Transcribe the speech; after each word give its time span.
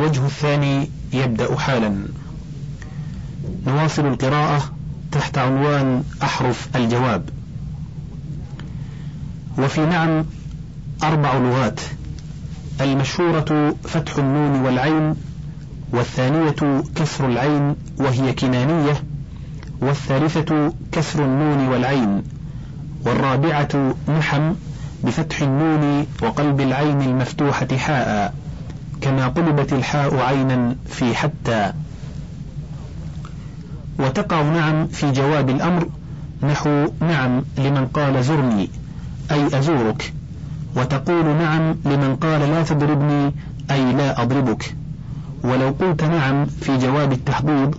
الوجه 0.00 0.26
الثاني 0.26 0.88
يبدأ 1.12 1.56
حالا. 1.56 2.06
نواصل 3.66 4.06
القراءة 4.06 4.72
تحت 5.12 5.38
عنوان 5.38 6.04
أحرف 6.22 6.68
الجواب. 6.76 7.28
وفي 9.58 9.80
نعم 9.80 10.24
أربع 11.02 11.34
لغات 11.34 11.80
المشهورة 12.80 13.74
فتح 13.84 14.16
النون 14.16 14.60
والعين 14.60 15.14
والثانية 15.92 16.82
كسر 16.94 17.26
العين 17.26 17.76
وهي 17.98 18.32
كنانية 18.32 19.02
والثالثة 19.80 20.72
كسر 20.92 21.24
النون 21.24 21.68
والعين 21.68 22.22
والرابعة 23.06 23.94
نحم 24.08 24.52
بفتح 25.04 25.42
النون 25.42 26.06
وقلب 26.22 26.60
العين 26.60 27.02
المفتوحة 27.02 27.76
حاء. 27.76 28.39
كما 29.00 29.28
قلبت 29.28 29.72
الحاء 29.72 30.16
عينا 30.16 30.76
في 30.86 31.14
حتى. 31.14 31.72
وتقع 33.98 34.42
نعم 34.42 34.86
في 34.86 35.12
جواب 35.12 35.50
الأمر 35.50 35.86
نحو 36.42 36.86
نعم 37.00 37.42
لمن 37.58 37.86
قال 37.86 38.24
زرني 38.24 38.70
أي 39.30 39.58
أزورك. 39.58 40.12
وتقول 40.76 41.24
نعم 41.24 41.74
لمن 41.84 42.16
قال 42.16 42.40
لا 42.40 42.62
تضربني 42.62 43.34
أي 43.70 43.92
لا 43.92 44.22
أضربك. 44.22 44.74
ولو 45.44 45.74
قلت 45.80 46.04
نعم 46.04 46.46
في 46.46 46.78
جواب 46.78 47.12
التحضيض 47.12 47.74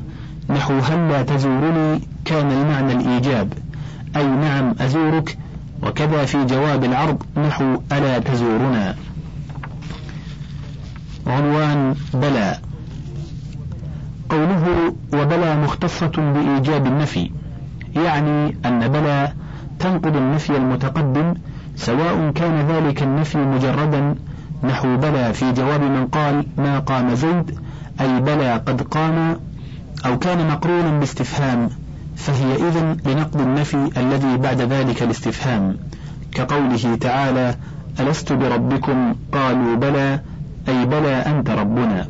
نحو 0.49 0.79
هل 0.79 1.09
لا 1.09 1.21
تزورني 1.21 2.01
كان 2.25 2.51
المعنى 2.51 2.93
الإيجاب. 2.93 3.53
أي 4.15 4.27
نعم 4.27 4.75
أزورك 4.79 5.37
وكذا 5.83 6.25
في 6.25 6.45
جواب 6.45 6.83
العرض 6.83 7.23
نحو 7.37 7.81
ألا 7.91 8.19
تزورنا. 8.19 8.95
عنوان 11.27 11.95
بلى 12.13 12.57
قوله 14.29 14.93
وبلى 15.13 15.55
مختصة 15.55 16.11
بإيجاب 16.33 16.85
النفي 16.87 17.31
يعني 17.95 18.57
أن 18.65 18.87
بلى 18.87 19.33
تنقض 19.79 20.15
النفي 20.15 20.57
المتقدم 20.57 21.33
سواء 21.75 22.31
كان 22.31 22.67
ذلك 22.67 23.03
النفي 23.03 23.37
مجردا 23.37 24.15
نحو 24.63 24.97
بلى 24.97 25.33
في 25.33 25.51
جواب 25.51 25.81
من 25.81 26.07
قال 26.07 26.45
ما 26.57 26.79
قام 26.79 27.15
زيد 27.15 27.59
أي 28.01 28.19
بلى 28.19 28.53
قد 28.53 28.81
قام 28.81 29.39
أو 30.05 30.19
كان 30.19 30.47
مقرونا 30.47 30.99
باستفهام 30.99 31.69
فهي 32.15 32.55
إذن 32.55 32.97
لنقض 33.05 33.41
النفي 33.41 33.89
الذي 33.97 34.37
بعد 34.37 34.61
ذلك 34.61 35.03
الاستفهام. 35.03 35.77
كقوله 36.31 36.95
تعالى 36.95 37.55
ألست 37.99 38.33
بربكم؟ 38.33 39.15
قالوا 39.31 39.75
بلى. 39.75 40.19
أي 40.67 40.85
بلى 40.85 41.13
أنت 41.13 41.49
ربنا. 41.49 42.07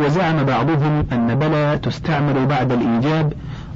وزعم 0.00 0.44
بعضهم 0.44 1.06
أن 1.12 1.34
بلى 1.34 1.78
تستعمل 1.82 2.46
بعد 2.46 2.72
الإيجاب 2.72 3.32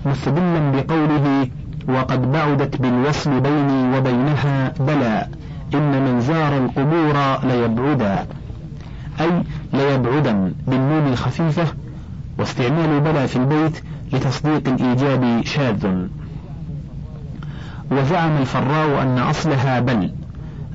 مستدلا 0.06 0.72
بقوله 0.72 1.48
وقد 1.88 2.32
بعدت 2.32 2.76
بالوصل 2.76 3.40
بيني 3.40 3.96
وبينها 3.96 4.72
بلى 4.80 5.26
إن 5.74 6.02
من 6.04 6.20
زار 6.20 6.56
القبور 6.56 7.38
ليبعدا. 7.48 8.26
أي 9.20 9.42
ليبعدا 9.72 10.52
بالنون 10.66 11.06
الخفيفة 11.12 11.66
واستعمال 12.38 13.00
بلى 13.00 13.28
في 13.28 13.36
البيت 13.36 13.82
لتصديق 14.12 14.68
الإيجاب 14.68 15.44
شاذ. 15.44 15.86
وزعم 17.90 18.36
الفراء 18.36 19.02
أن 19.02 19.18
أصلها 19.18 19.80
بل 19.80 20.12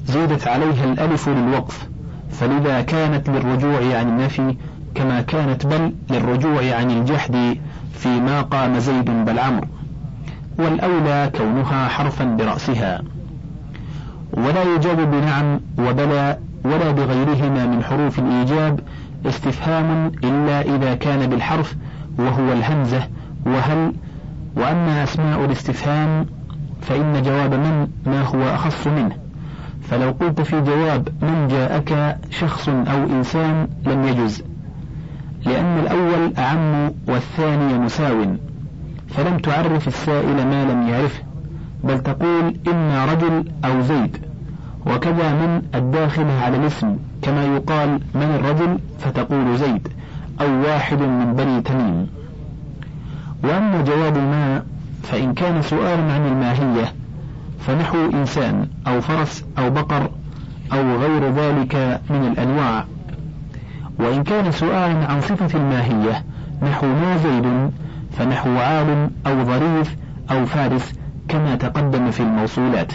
زيدت 0.08 0.48
عليها 0.48 0.84
الألف 0.84 1.30
للوقف. 1.30 1.88
فلذا 2.34 2.82
كانت 2.82 3.30
للرجوع 3.30 3.98
عن 3.98 4.10
النفي 4.10 4.56
كما 4.96 5.22
كانت 5.22 5.66
بل 5.66 5.94
للرجوع 6.10 6.76
عن 6.76 6.92
الجحد 6.92 7.58
فيما 7.94 8.42
قام 8.42 8.80
زيد 8.80 9.26
بل 9.26 9.40
عمرو. 9.40 9.68
والأولى 10.58 11.32
كونها 11.38 11.88
حرفا 11.88 12.26
برأسها. 12.26 13.02
ولا 14.34 14.64
يجاب 14.76 15.12
بنعم 15.12 15.60
وبلى 15.80 16.38
ولا 16.66 16.92
بغيرهما 16.92 17.66
من 17.66 17.84
حروف 17.84 18.20
الإيجاب 18.20 18.80
استفهام 19.26 20.12
إلا 20.24 20.62
إذا 20.62 20.94
كان 20.96 21.30
بالحرف 21.30 21.76
وهو 22.20 22.54
الهمزة 22.54 23.08
وهل 23.46 23.94
وأما 24.56 25.04
أسماء 25.04 25.46
الاستفهام 25.46 26.26
فإن 26.82 27.22
جواب 27.22 27.54
من 27.54 27.88
ما 28.06 28.22
هو 28.22 28.56
أخص 28.56 28.88
منه. 28.88 29.23
فلو 29.90 30.12
قلت 30.20 30.42
في 30.42 30.62
جواب 30.62 31.10
من 31.22 31.48
جاءك 31.48 32.18
شخص 32.30 32.70
أو 32.70 33.04
إنسان 33.04 33.68
لم 33.86 34.04
يجز 34.04 34.44
لأن 35.46 35.80
الأول 35.80 36.34
أعم 36.38 36.92
والثاني 37.08 37.80
مساو 37.80 38.26
فلم 39.10 39.38
تعرف 39.38 39.88
السائل 39.88 40.48
ما 40.48 40.66
لم 40.66 40.88
يعرفه 40.88 41.24
بل 41.84 42.00
تقول 42.00 42.58
إما 42.68 43.06
رجل 43.06 43.52
أو 43.66 43.82
زيد 43.82 44.18
وكذا 44.86 45.34
من 45.34 45.62
الداخلة 45.76 46.34
على 46.42 46.58
الاسم 46.58 46.98
كما 47.22 47.46
يقال 47.46 48.00
من 48.16 48.40
الرجل 48.40 48.80
فتقول 49.00 49.58
زيد 49.58 49.88
أو 50.42 50.62
واحد 50.62 51.00
من 51.02 51.34
بني 51.34 51.62
تميم. 51.62 52.08
وأما 53.44 53.82
جواب 53.82 54.18
ما 54.18 54.64
فإن 55.04 55.34
كان 55.34 55.62
سؤالا 55.62 56.14
عن 56.14 56.26
الماهية 56.26 56.94
فنحو 57.68 58.10
إنسان 58.14 58.68
أو 58.88 59.02
فرس 59.02 59.46
أو 59.58 59.70
بقر 59.70 60.10
أو 60.74 60.96
غير 60.98 61.32
ذلك 61.32 62.02
من 62.10 62.28
الأنواع. 62.28 62.86
وإن 64.00 64.24
كان 64.24 64.52
سؤالا 64.52 65.12
عن 65.12 65.22
صفة 65.22 65.60
الماهية 65.60 66.24
نحو 66.62 66.88
ما 66.88 67.18
زيد 67.18 67.72
فنحو 68.18 68.58
عال 68.58 69.10
أو 69.28 69.44
ظريف 69.44 69.96
أو 70.32 70.46
فارس 70.46 70.94
كما 71.28 71.56
تقدم 71.56 72.12
في 72.12 72.20
الموصولات. 72.20 72.94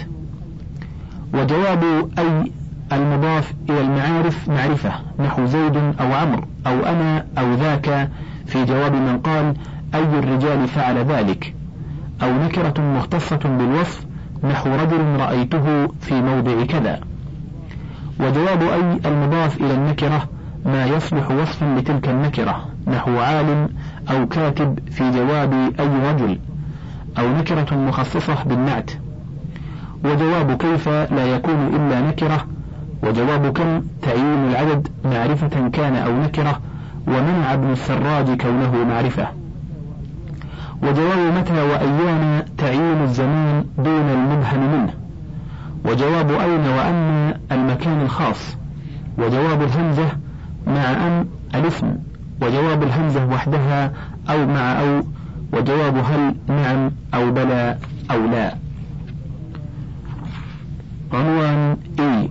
وجواب 1.34 2.08
أي 2.18 2.52
المضاف 2.92 3.54
إلى 3.70 3.80
المعارف 3.80 4.48
معرفة 4.48 4.92
نحو 5.18 5.46
زيد 5.46 5.76
أو 5.76 6.12
عمرو 6.12 6.44
أو 6.66 6.86
أنا 6.86 7.26
أو 7.38 7.54
ذاك 7.54 8.10
في 8.46 8.64
جواب 8.64 8.92
من 8.92 9.18
قال 9.18 9.54
أي 9.94 10.18
الرجال 10.18 10.68
فعل 10.68 10.98
ذلك 10.98 11.54
أو 12.22 12.44
نكرة 12.44 12.74
مختصة 12.80 13.36
بالوصف 13.36 14.07
نحو 14.44 14.70
رجل 14.74 15.20
رأيته 15.20 15.88
في 16.00 16.22
موضع 16.22 16.64
كذا. 16.64 17.00
وجواب 18.20 18.62
أي 18.62 19.10
المضاف 19.10 19.56
إلى 19.56 19.74
النكرة 19.74 20.28
ما 20.66 20.86
يصلح 20.86 21.30
وصفا 21.30 21.64
لتلك 21.78 22.08
النكرة 22.08 22.64
نحو 22.86 23.18
عالم 23.18 23.68
أو 24.10 24.26
كاتب 24.28 24.78
في 24.90 25.10
جواب 25.10 25.52
أي 25.80 26.10
رجل 26.10 26.38
أو 27.18 27.28
نكرة 27.28 27.74
مخصصة 27.74 28.42
بالنعت. 28.46 28.90
وجواب 30.04 30.56
كيف 30.56 30.88
لا 30.88 31.26
يكون 31.34 31.66
إلا 31.66 32.00
نكرة 32.00 32.46
وجواب 33.02 33.52
كم 33.52 33.82
تعيين 34.02 34.48
العدد 34.50 34.88
معرفة 35.04 35.68
كان 35.68 35.96
أو 35.96 36.22
نكرة 36.22 36.60
ومنع 37.06 37.54
ابن 37.54 37.70
السراج 37.72 38.36
كونه 38.36 38.84
معرفة. 38.88 39.37
وجواب 40.82 41.34
متى 41.38 41.62
وأيان 41.62 42.44
تعيين 42.58 43.02
الزمان 43.02 43.64
دون 43.78 44.10
المبهم 44.10 44.72
منه؟ 44.72 44.94
وجواب 45.84 46.30
أين 46.30 46.66
وأن 46.66 47.34
المكان 47.52 48.00
الخاص؟ 48.00 48.56
وجواب 49.18 49.62
الهمزة 49.62 50.08
مع 50.66 50.90
أن 51.06 51.26
الاسم 51.54 51.96
وجواب 52.42 52.82
الهمزة 52.82 53.26
وحدها 53.26 53.92
أو 54.30 54.46
مع 54.46 54.80
أو 54.80 55.02
وجواب 55.52 55.96
هل 55.96 56.34
نعم 56.48 56.90
أو 57.14 57.30
بلى 57.30 57.76
أو 58.10 58.26
لا. 58.26 58.54
عنوان 61.12 61.76
إي. 62.00 62.28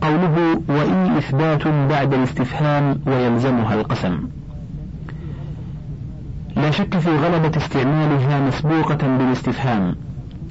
قوله 0.00 0.60
وإي 0.68 1.18
إثبات 1.18 1.68
بعد 1.68 2.14
الاستفهام 2.14 3.00
ويلزمها 3.06 3.74
القسم. 3.74 4.18
لا 6.56 6.70
شك 6.70 6.98
في 6.98 7.10
غلبة 7.16 7.56
استعمالها 7.56 8.40
مسبوقة 8.40 9.16
بالاستفهام 9.18 9.94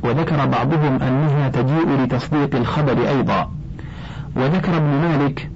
وذكر 0.04 0.46
بعضهم 0.46 1.02
أنها 1.02 1.50
تجيء 1.50 2.04
لتصديق 2.04 2.56
الخبر 2.56 3.08
أيضا. 3.08 3.52
وذكر 4.36 4.78
ابن 4.78 4.88
مالك 4.88 5.50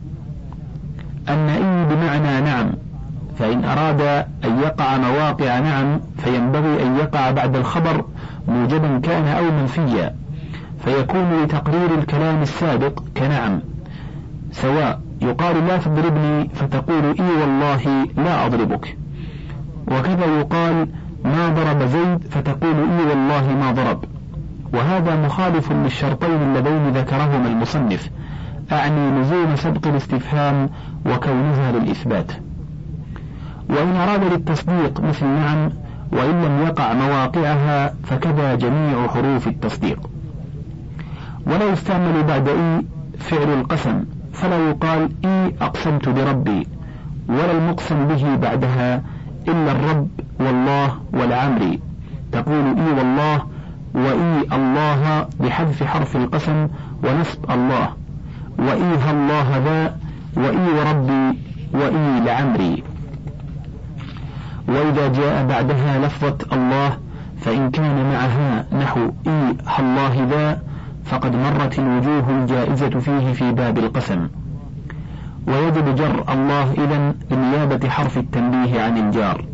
أن 1.30 1.50
إي 1.50 1.96
بمعنى 1.96 2.42
نعم 2.42 2.72
فإن 3.40 3.66
أراد 3.66 4.02
أن 4.46 4.60
يقع 4.60 4.98
مواقع 4.98 5.60
نعم 5.60 6.00
فينبغي 6.18 6.84
أن 6.84 6.98
يقع 6.98 7.32
بعد 7.32 7.56
الخبر 7.56 8.06
موجبا 8.48 9.00
كان 9.00 9.28
أو 9.28 9.52
منفيا 9.52 10.16
فيكون 10.86 11.44
لتقرير 11.44 12.00
الكلام 12.00 12.42
السابق 12.42 13.04
كنعم. 13.18 13.62
سواء 14.52 15.02
يقال 15.22 15.68
لا 15.68 15.78
تضربني 15.78 16.50
فتقول 16.54 17.16
إي 17.20 17.42
والله 17.42 18.08
لا 18.18 18.46
أضربك. 18.46 18.98
وكذا 19.88 20.26
يقال 20.26 20.88
ما 21.26 21.50
ضرب 21.50 21.88
زيد 21.88 22.28
فتقول 22.30 22.76
إي 22.76 23.06
والله 23.10 23.56
ما 23.62 23.72
ضرب. 23.72 24.04
وهذا 24.74 25.26
مخالف 25.26 25.72
للشرطين 25.72 26.42
اللذين 26.42 26.90
ذكرهما 26.94 27.48
المصنف 27.48 28.10
أعني 28.72 29.22
لزوم 29.22 29.56
سبق 29.56 29.88
الاستفهام 29.88 30.70
وكونها 31.06 31.72
للإثبات. 31.72 32.32
وإن 33.70 33.96
أراد 33.96 34.34
للتصديق 34.34 35.02
مثل 35.02 35.26
نعم 35.26 35.72
وإن 36.12 36.42
لم 36.46 36.68
يقع 36.68 36.94
مواقعها 36.94 37.94
فكذا 38.04 38.56
جميع 38.56 39.08
حروف 39.08 39.48
التصديق. 39.48 40.00
ولا 41.48 41.72
يستعمل 41.72 42.24
بعد 42.24 42.48
إي 42.48 42.86
فعل 43.20 43.54
القسم 43.54 44.04
فلا 44.34 44.70
يقال 44.70 45.10
إي 45.26 45.54
أقسمت 45.62 46.10
بربي 46.10 46.68
ولا 47.30 47.52
المقسم 47.52 48.08
به 48.08 48.36
بعدها 48.36 49.02
إلا 49.48 49.72
الرب 49.72 50.08
والله 50.40 50.98
ولعمري 51.14 51.80
تقول 52.32 52.66
إي 52.78 52.92
والله 52.98 53.42
وإي 53.96 54.48
الله 54.54 55.28
بحذف 55.40 55.84
حرف 55.84 56.16
القسم 56.16 56.68
ونصب 57.04 57.52
الله. 57.52 57.88
وإي 58.60 58.95
ها 58.95 59.12
الله 59.12 59.58
ذا 59.58 59.98
وإي 60.38 60.68
وربي 60.74 61.38
وإي 61.74 62.20
لعمري 62.26 62.84
وإذا 64.68 65.08
جاء 65.08 65.46
بعدها 65.46 66.06
لفظة 66.06 66.38
الله 66.54 66.98
فإن 67.42 67.72
كان 67.72 68.10
معها 68.12 68.66
نحو 68.82 69.12
إي 69.28 69.56
الله 69.80 70.28
ذا 70.30 70.62
فقد 71.06 71.36
مرت 71.36 71.80
الوجوه 71.80 72.30
الجائزة 72.30 73.00
فيه 73.00 73.34
في 73.34 73.52
باب 73.52 73.78
القسم. 73.78 74.28
ويجب 75.48 75.96
جر 75.96 76.24
الله 76.34 76.72
إذا 76.72 77.14
لنيابة 77.32 77.90
حرف 77.90 78.18
التنبيه 78.18 78.82
عن 78.82 78.98
الجار. 78.98 79.46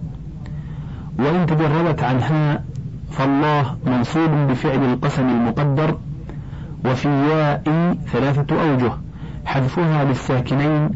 وإن 1.19 1.45
تجردت 1.45 2.03
عنها 2.03 2.63
فالله 3.11 3.75
منصوب 3.85 4.29
بفعل 4.29 4.83
القسم 4.93 5.27
المقدر 5.29 5.97
وفي 6.85 7.07
ياء 7.09 7.95
ثلاثة 8.11 8.61
أوجه 8.61 8.91
حذفها 9.45 10.03
للساكنين 10.03 10.89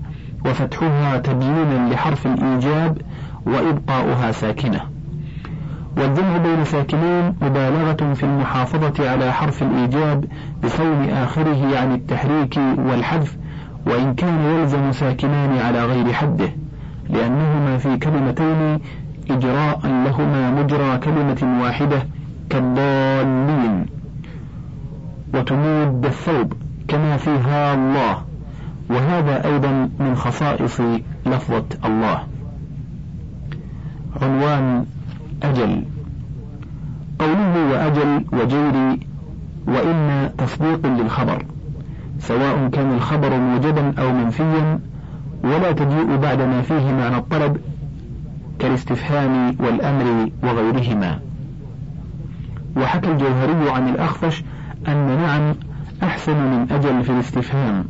وفتحها 0.46 1.18
تبيينا 1.18 1.94
لحرف 1.94 2.28
الإيجاب 2.28 2.98
وإبقاؤها 3.46 4.32
ساكنة. 4.32 4.82
والجمع 5.98 6.38
بين 6.38 6.66
ساكنين 6.66 7.36
مبالغة 7.42 8.14
في 8.14 8.24
المحافظة 8.24 9.10
على 9.10 9.34
حرف 9.34 9.64
الإيجاب 9.64 10.26
بصون 10.64 11.10
آخره 11.10 11.78
عن 11.78 11.94
التحريك 11.94 12.60
والحذف 12.78 13.38
وإن 13.88 14.16
كان 14.16 14.40
يلزم 14.40 14.92
ساكنان 14.92 15.58
على 15.58 15.86
غير 15.86 16.14
حده 16.14 16.50
لأنهما 17.10 17.78
في 17.78 17.98
كلمتين 17.98 18.80
إجراء 19.30 19.80
لهما 19.84 20.52
مجرى 20.52 20.98
كلمة 20.98 21.62
واحدة 21.64 22.04
كالضالين. 22.50 23.86
وتمود 25.34 26.06
الثوب 26.06 26.54
كما 26.88 27.18
فيها 27.18 27.74
الله 27.74 28.22
وهذا 28.90 29.46
أيضا 29.46 29.90
من 30.00 30.16
خصائص 30.16 30.82
لفظة 31.26 31.66
الله. 31.86 32.24
عنوان 34.22 34.86
أجل. 35.44 35.84
قوله 37.20 37.72
وأجل 37.72 38.26
وجيري 38.34 39.00
وإن 39.68 40.30
تصديق 40.38 40.86
للخبر. 40.86 41.46
سواء 42.20 42.70
كان 42.70 42.94
الخبر 42.94 43.38
موجبا 43.40 43.94
أو 44.00 44.12
منفيا 44.12 44.80
ولا 45.44 45.72
تجيء 45.72 46.18
بعد 46.18 46.42
ما 46.42 46.62
فيه 46.62 46.92
معنى 46.92 47.18
الطلب 47.18 47.58
كالاستفهام 48.60 49.56
والأمر 49.60 50.30
وغيرهما. 50.44 51.20
وحكى 52.78 53.12
الجوهري 53.12 53.70
عن 53.70 53.90
الأخفش 53.90 54.44
أن 54.88 55.18
نعم 55.22 55.56
أحسن 56.04 56.38
من 56.38 56.72
أجل 56.72 57.04
في 57.04 57.10
الاستفهام 57.10 57.86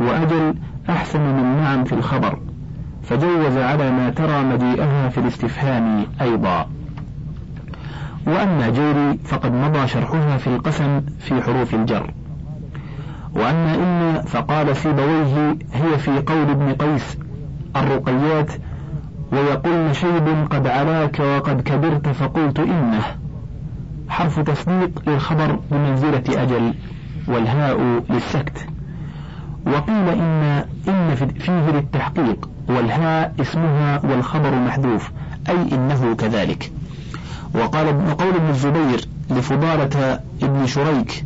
وأجل 0.00 0.54
أحسن 0.90 1.20
من 1.20 1.56
نعم 1.62 1.84
في 1.84 1.92
الخبر 1.92 2.38
فجوز 3.02 3.56
على 3.56 3.90
ما 3.90 4.10
ترى 4.10 4.42
مجيئها 4.42 5.08
في 5.08 5.18
الاستفهام 5.18 6.06
أيضا. 6.20 6.68
وأما 8.26 8.70
جيري 8.70 9.18
فقد 9.24 9.52
مضى 9.52 9.88
شرحها 9.88 10.36
في 10.36 10.46
القسم 10.46 11.00
في 11.18 11.42
حروف 11.42 11.74
الجر. 11.74 12.10
وأما 13.36 13.74
إن 13.74 14.22
فقال 14.26 14.76
سيبويه 14.76 15.56
هي 15.72 15.98
في 15.98 16.10
قول 16.10 16.50
ابن 16.50 16.72
قيس 16.72 17.18
الرقيات 17.76 18.52
ويقولن 19.32 19.92
شيب 19.92 20.46
قد 20.50 20.66
علاك 20.66 21.20
وقد 21.20 21.60
كبرت 21.60 22.08
فقلت 22.08 22.58
إنه. 22.58 23.02
حرف 24.08 24.40
تصديق 24.40 25.02
للخبر 25.06 25.58
بمنزلة 25.70 26.22
أجل 26.28 26.74
والهاء 27.28 28.02
للسكت. 28.10 28.66
وقيل 29.66 30.08
إن 30.08 30.64
إن 30.88 31.14
فيه 31.38 31.70
للتحقيق 31.70 32.48
والهاء 32.68 33.34
اسمها 33.40 34.00
والخبر 34.04 34.54
محذوف 34.54 35.10
أي 35.48 35.56
إنه 35.72 36.14
كذلك. 36.14 36.72
وقال 37.54 37.88
ابن 37.88 38.06
قول 38.06 38.34
ابن 38.34 38.48
الزبير 38.48 39.08
لفضالة 39.30 40.20
ابن 40.42 40.66
شريك 40.66 41.24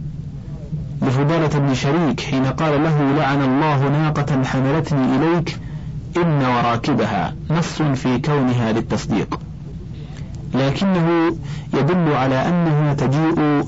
لفضالة 1.02 1.56
ابن 1.56 1.74
شريك 1.74 2.20
حين 2.20 2.44
قال 2.44 2.82
له 2.82 3.12
لعن 3.12 3.42
الله 3.42 3.88
ناقة 3.88 4.44
حملتني 4.44 5.16
إليك 5.16 5.58
إن 6.16 6.42
وراكبها 6.42 7.34
نص 7.50 7.82
في 7.82 8.18
كونها 8.18 8.72
للتصديق. 8.72 9.40
لكنه 10.54 11.36
يدل 11.74 12.12
على 12.14 12.48
أنها 12.48 12.94
تجيء 12.94 13.64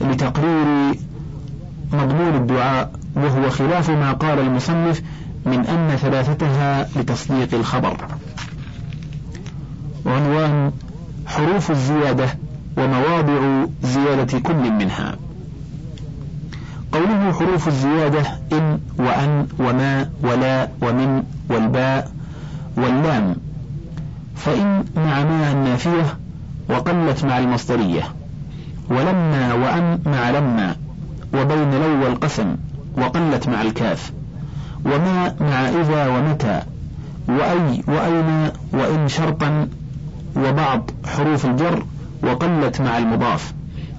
لتقرير 0.00 0.94
مضمون 1.92 2.34
الدعاء 2.34 2.92
وهو 3.16 3.50
خلاف 3.50 3.90
ما 3.90 4.12
قال 4.12 4.38
المصنف 4.38 5.02
من 5.46 5.66
أن 5.66 5.96
ثلاثتها 5.96 6.88
لتصديق 6.96 7.54
الخبر. 7.54 7.96
عنوان 10.06 10.72
حروف 11.26 11.70
الزيادة 11.70 12.38
ومواضع 12.76 13.66
زيادة 13.82 14.38
كل 14.38 14.70
منها. 14.72 15.16
قوله 16.92 17.32
حروف 17.32 17.68
الزيادة 17.68 18.22
إن 18.52 18.78
وأن 18.98 19.46
وما 19.58 20.10
ولا 20.22 20.68
ومن 20.82 21.22
والباء 21.50 22.10
واللام. 22.76 23.36
فإن 24.36 24.84
مع 24.96 25.22
ما 25.24 25.52
النافية 25.52 26.18
وقلت 26.68 27.24
مع 27.24 27.38
المصدرية. 27.38 28.02
ولما 28.90 29.52
وأن 29.54 29.98
مع 30.06 30.30
لما 30.30 30.76
وبين 31.34 31.70
لو 31.70 32.04
والقسم 32.04 32.56
وقلت 32.96 33.48
مع 33.48 33.62
الكاف. 33.62 34.12
وما 34.84 35.34
مع 35.40 35.68
إذا 35.68 36.06
ومتى. 36.08 36.62
وأي 37.28 37.82
وأين 37.88 38.50
وإن 38.72 39.08
شرطا 39.08 39.68
وبعض 40.36 40.90
حروف 41.06 41.46
الجر 41.46 41.84
وقلت 42.22 42.80
مع 42.80 42.98
المضاف. 42.98 43.52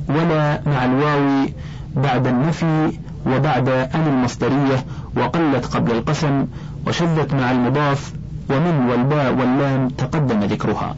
ولا 0.09 0.61
مع 0.65 0.85
الواو 0.85 1.47
بعد 1.95 2.27
النفي 2.27 2.91
وبعد 3.25 3.69
أن 3.69 4.07
المصدرية 4.07 4.85
وقلت 5.17 5.65
قبل 5.65 5.91
القسم 5.91 6.45
وشدت 6.87 7.33
مع 7.33 7.51
المضاف 7.51 8.13
ومن 8.49 8.89
والباء 8.89 9.33
واللام 9.33 9.89
تقدم 9.89 10.39
ذكرها. 10.39 10.95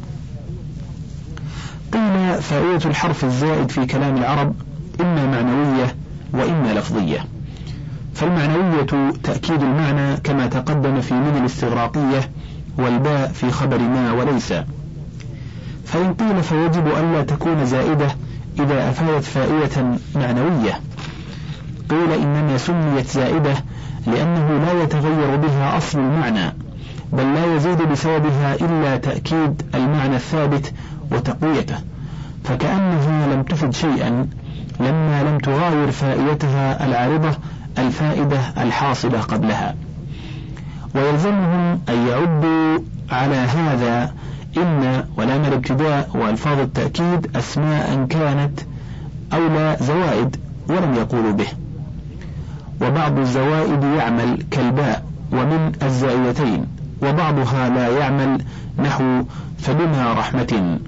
قيل 1.94 2.42
فائدة 2.42 2.90
الحرف 2.90 3.24
الزائد 3.24 3.72
في 3.72 3.86
كلام 3.86 4.18
العرب 4.18 4.56
إما 5.02 5.26
معنوية 5.26 5.96
وإما 6.34 6.74
لفظية. 6.74 7.26
فالمعنوية 8.14 9.14
تأكيد 9.24 9.62
المعنى 9.62 10.18
كما 10.18 10.48
تقدم 10.48 11.02
في 11.02 11.14
من 11.14 11.38
الاستغراقية 11.42 12.30
والباء 12.78 13.32
في 13.32 13.52
خبر 13.52 13.80
ما 13.80 14.12
وليس. 14.12 14.54
فإن 15.86 16.14
قيل 16.14 16.44
فيجب 16.44 16.88
ألا 16.88 17.24
تكون 17.24 17.66
زائدة 17.66 18.08
إذا 18.60 18.90
أفادت 18.90 19.24
فائدة 19.24 19.98
معنوية. 20.16 20.80
قيل 21.90 22.12
إنما 22.12 22.58
سميت 22.58 23.08
زائدة 23.08 23.54
لأنه 24.08 24.66
لا 24.66 24.84
يتغير 24.84 25.36
بها 25.36 25.78
أصل 25.78 26.00
المعنى 26.00 26.54
بل 27.14 27.34
لا 27.34 27.56
يزيد 27.56 27.82
بسببها 27.82 28.56
إلا 28.56 28.98
تأكيد 28.98 29.62
المعنى 29.76 30.16
الثابت 30.16 30.74
وتقويته. 31.12 31.78
فكأنها 32.44 33.36
لم 33.36 33.44
تفد 33.44 33.74
شيئا 33.74 34.28
لما 34.80 35.24
لم 35.24 35.38
تغاير 35.38 35.92
فائدتها 35.92 36.86
العارضة 36.86 37.38
الفائدة 37.78 38.40
الحاصلة 38.58 39.22
قبلها. 39.22 39.76
ويلزمهم 40.96 41.80
أن 41.90 42.08
يعدوا 42.08 42.80
على 43.12 43.36
هذا 43.36 44.14
إن 44.58 45.04
ولام 45.18 45.46
الابتداء 45.46 46.10
وألفاظ 46.14 46.60
التأكيد 46.60 47.36
أسماء 47.36 48.06
كانت 48.10 48.60
أو 49.34 49.48
لا 49.48 49.84
زوائد 49.84 50.36
ولم 50.70 50.94
يقولوا 50.94 51.32
به. 51.32 51.48
وبعض 52.82 53.20
الزوائد 53.20 53.84
يعمل 53.84 54.44
كالباء 54.52 55.06
ومن 55.32 55.72
الزائدتين 55.84 56.66
وبعضها 57.02 57.70
لا 57.70 57.88
يعمل 58.00 58.42
نحو 58.80 59.24
فبما 59.58 60.14
رحمة. 60.14 60.80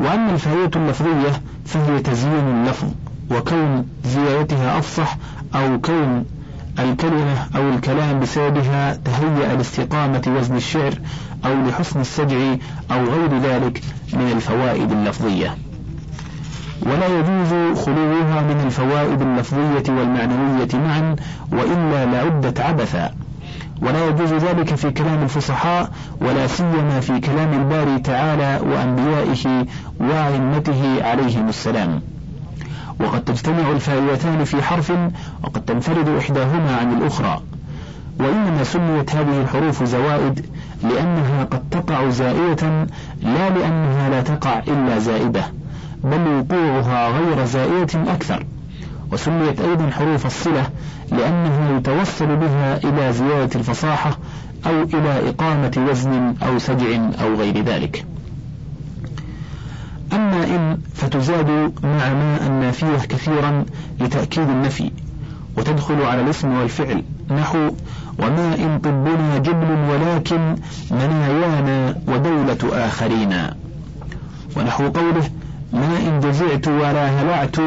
وأما 0.00 0.32
الفائدة 0.32 0.80
اللفظية 0.80 1.42
فهي 1.64 2.00
تزيين 2.00 2.48
اللفظ 2.48 2.88
وكون 3.30 3.86
زيادتها 4.04 4.78
أفصح 4.78 5.16
أو 5.54 5.80
كون 5.80 6.24
الكلمة 6.78 7.46
أو 7.56 7.68
الكلام 7.68 8.20
بسببها 8.20 8.94
تهيأ 8.94 9.56
لاستقامة 9.56 10.22
وزن 10.38 10.56
الشعر 10.56 10.94
أو 11.44 11.68
لحسن 11.68 12.00
السجع 12.00 12.54
أو 12.90 13.04
غير 13.04 13.38
ذلك 13.38 13.82
من 14.12 14.32
الفوائد 14.36 14.92
اللفظية. 14.92 15.56
ولا 16.82 17.06
يجوز 17.06 17.78
خلوها 17.78 18.42
من 18.42 18.62
الفوائد 18.66 19.22
اللفظية 19.22 19.92
والمعنوية 19.92 20.68
معا 20.74 21.16
وإلا 21.52 22.06
لعدت 22.06 22.60
عبثا. 22.60 23.14
ولا 23.82 24.08
يجوز 24.08 24.32
ذلك 24.32 24.74
في 24.74 24.90
كلام 24.90 25.22
الفصحاء 25.22 25.90
ولا 26.20 26.46
سيما 26.46 27.00
في 27.00 27.20
كلام 27.20 27.52
الباري 27.52 27.98
تعالى 27.98 28.60
وأنبيائه 28.66 29.66
وأئمته 30.00 31.04
عليهم 31.04 31.48
السلام. 31.48 32.02
وقد 33.00 33.24
تجتمع 33.24 33.70
الفائدتان 33.70 34.44
في 34.44 34.62
حرف 34.62 34.92
وقد 35.42 35.64
تنفرد 35.64 36.08
إحداهما 36.08 36.76
عن 36.76 36.92
الأخرى. 36.92 37.42
وإنما 38.20 38.64
سميت 38.64 39.16
هذه 39.16 39.40
الحروف 39.40 39.84
زوائد 39.84 40.46
لأنها 40.82 41.44
قد 41.44 41.62
تقع 41.70 42.08
زائدة 42.08 42.86
لا 43.22 43.50
لأنها 43.50 44.08
لا 44.08 44.20
تقع 44.22 44.58
إلا 44.58 44.98
زائدة 44.98 45.44
بل 46.04 46.28
وقوعها 46.28 47.08
غير 47.08 47.44
زائدة 47.44 48.12
أكثر. 48.12 48.46
وسميت 49.12 49.60
أيضا 49.60 49.90
حروف 49.90 50.26
الصلة 50.26 50.70
لأنه 51.12 51.76
يتوصل 51.76 52.36
بها 52.36 52.76
إلى 52.76 53.12
زيادة 53.12 53.60
الفصاحة 53.60 54.18
أو 54.66 54.82
إلى 54.82 55.28
إقامة 55.28 55.86
وزن 55.90 56.34
أو 56.42 56.58
سجع 56.58 56.96
أو 57.22 57.34
غير 57.34 57.64
ذلك. 57.64 58.04
أما 60.12 60.44
إن 60.44 60.78
فتزاد 60.94 61.50
مع 61.82 62.12
ما 62.14 62.46
النافية 62.46 62.98
كثيرا 62.98 63.64
لتأكيد 64.00 64.48
النفي 64.48 64.90
وتدخل 65.56 66.02
على 66.02 66.20
الاسم 66.20 66.52
والفعل. 66.52 67.02
نحو 67.30 67.70
وما 68.18 68.54
إن 68.54 68.78
طبنا 68.78 69.38
جبل 69.38 69.70
ولكن 69.90 70.56
منايانا 70.90 71.96
ودولة 72.08 72.86
آخرين. 72.86 73.34
ونحو 74.56 74.88
قوله 74.88 75.30
ما 75.72 75.98
إن 75.98 76.20
جزعت 76.20 76.68
ولا 76.68 77.06
هلعت 77.06 77.58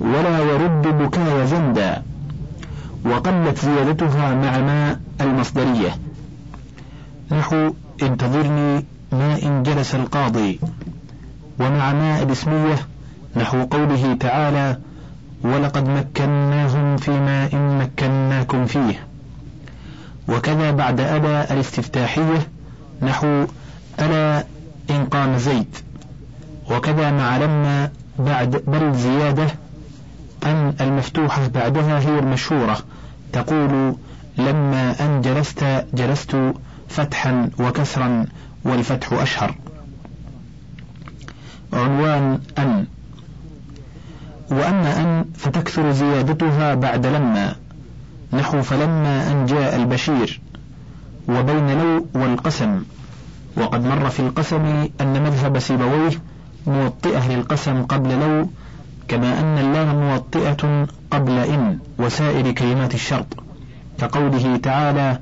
ولا 0.00 0.38
يرد 0.38 0.82
بكاي 0.82 1.46
زندا. 1.46 2.02
وقلت 3.04 3.58
زيادتها 3.58 4.34
مع 4.34 4.58
ما 4.58 5.00
المصدرية. 5.20 5.96
نحو 7.32 7.72
انتظرني 8.02 8.84
ما 9.12 9.42
إن 9.42 9.62
جلس 9.62 9.94
القاضي. 9.94 10.60
ومع 11.60 11.92
ما 11.92 12.22
الاسمية 12.22 12.78
نحو 13.36 13.64
قوله 13.64 14.16
تعالى 14.20 14.78
ولقد 15.42 15.88
مكناهم 15.88 16.96
في 16.96 17.10
ماء 17.10 17.56
مكناكم 17.56 18.66
فيه. 18.66 19.06
وكذا 20.28 20.70
بعد 20.70 21.00
ألا 21.00 21.52
الاستفتاحية 21.52 22.48
نحو 23.02 23.46
ألا 24.00 24.44
إن 24.90 25.04
قام 25.04 25.38
زيد. 25.38 25.76
وكذا 26.70 27.10
مع 27.10 27.36
لما 27.36 27.90
بعد 28.18 28.62
بل 28.66 28.94
زيادة 28.94 29.46
أن 30.44 30.74
المفتوحة 30.80 31.46
بعدها 31.46 32.00
هي 32.00 32.18
المشهورة. 32.18 32.78
تقول 33.32 33.96
لما 34.38 34.94
أن 35.00 35.20
جلست 35.20 35.84
جلست 35.94 36.36
فتحا 36.88 37.50
وكسرا 37.58 38.26
والفتح 38.64 39.12
أشهر. 39.12 39.54
عنوان 41.72 42.40
أن 42.58 42.86
وأما 44.50 45.00
أن 45.00 45.24
فتكثر 45.34 45.92
زيادتها 45.92 46.74
بعد 46.74 47.06
لما 47.06 47.54
نحو 48.32 48.62
فلما 48.62 49.32
أن 49.32 49.46
جاء 49.46 49.76
البشير 49.76 50.40
وبين 51.28 51.78
لو 51.78 52.06
والقسم. 52.14 52.82
وقد 53.56 53.84
مر 53.84 54.08
في 54.10 54.20
القسم 54.20 54.88
أن 55.00 55.22
مذهب 55.22 55.58
سيبويه 55.58 56.10
موطئة 56.66 57.28
للقسم 57.28 57.82
قبل 57.82 58.20
لو 58.20 58.48
كما 59.08 59.40
أن 59.40 59.58
اللام 59.58 59.96
موطئة 60.00 60.86
قبل 61.10 61.32
إن 61.38 61.78
وسائر 61.98 62.50
كلمات 62.50 62.94
الشرط 62.94 63.26
كقوله 63.98 64.56
تعالى 64.56 65.18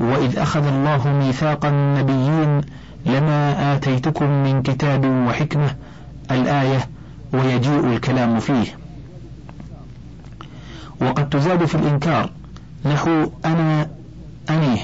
وإذ 0.00 0.38
أخذ 0.38 0.66
الله 0.66 1.08
ميثاق 1.12 1.64
النبيين 1.66 2.60
لما 3.06 3.74
آتيتكم 3.74 4.42
من 4.42 4.62
كتاب 4.62 5.04
وحكمة 5.28 5.74
الآية 6.30 6.88
ويجيء 7.32 7.86
الكلام 7.86 8.40
فيه. 8.40 8.66
وقد 11.00 11.28
تزاد 11.28 11.64
في 11.64 11.74
الإنكار 11.74 12.30
نحو 12.84 13.30
أنا 13.44 13.88
أنيه. 14.50 14.80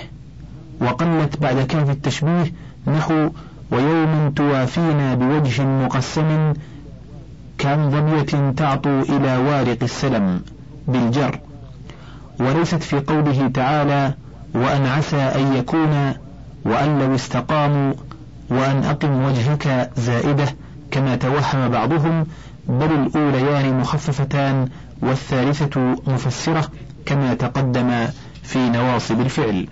وقلت 0.81 1.37
بعد 1.37 1.61
كاف 1.61 1.91
التشبيه 1.91 2.53
نحو 2.87 3.29
ويوم 3.71 4.33
توافينا 4.37 5.15
بوجه 5.15 5.63
مقسم 5.63 6.53
كان 7.59 7.91
ضمية 7.91 8.53
تعطو 8.53 9.01
إلى 9.01 9.37
وارق 9.37 9.79
السلم 9.83 10.41
بالجر. 10.89 11.41
وليست 12.41 12.83
في 12.83 13.01
قوله 13.01 13.49
تعالى 13.55 14.15
وأن 14.55 14.87
عسى 14.87 15.17
أن 15.17 15.57
يكون 15.57 16.13
وأن 16.65 16.99
لو 16.99 17.15
استقاموا 17.15 17.93
وأن 18.51 18.85
أقم 18.85 19.25
وجهك 19.25 19.91
زائدة 19.97 20.47
كما 20.91 21.17
توهم 21.17 21.69
بعضهم 21.69 22.27
بل 22.69 22.93
الأوليان 22.93 23.81
مخففتان 23.81 24.69
والثالثة 25.03 25.97
مفسرة 26.07 26.71
كما 27.07 27.35
تقدم 27.35 28.07
في 28.43 28.69
نواصب 28.69 29.21
الفعل. 29.21 29.69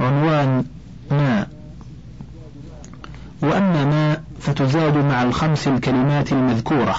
عنوان 0.00 0.64
ما. 1.10 1.46
وأما 3.42 3.84
ما 3.84 4.22
فتزاد 4.40 4.96
مع 4.96 5.22
الخمس 5.22 5.68
الكلمات 5.68 6.32
المذكورة. 6.32 6.96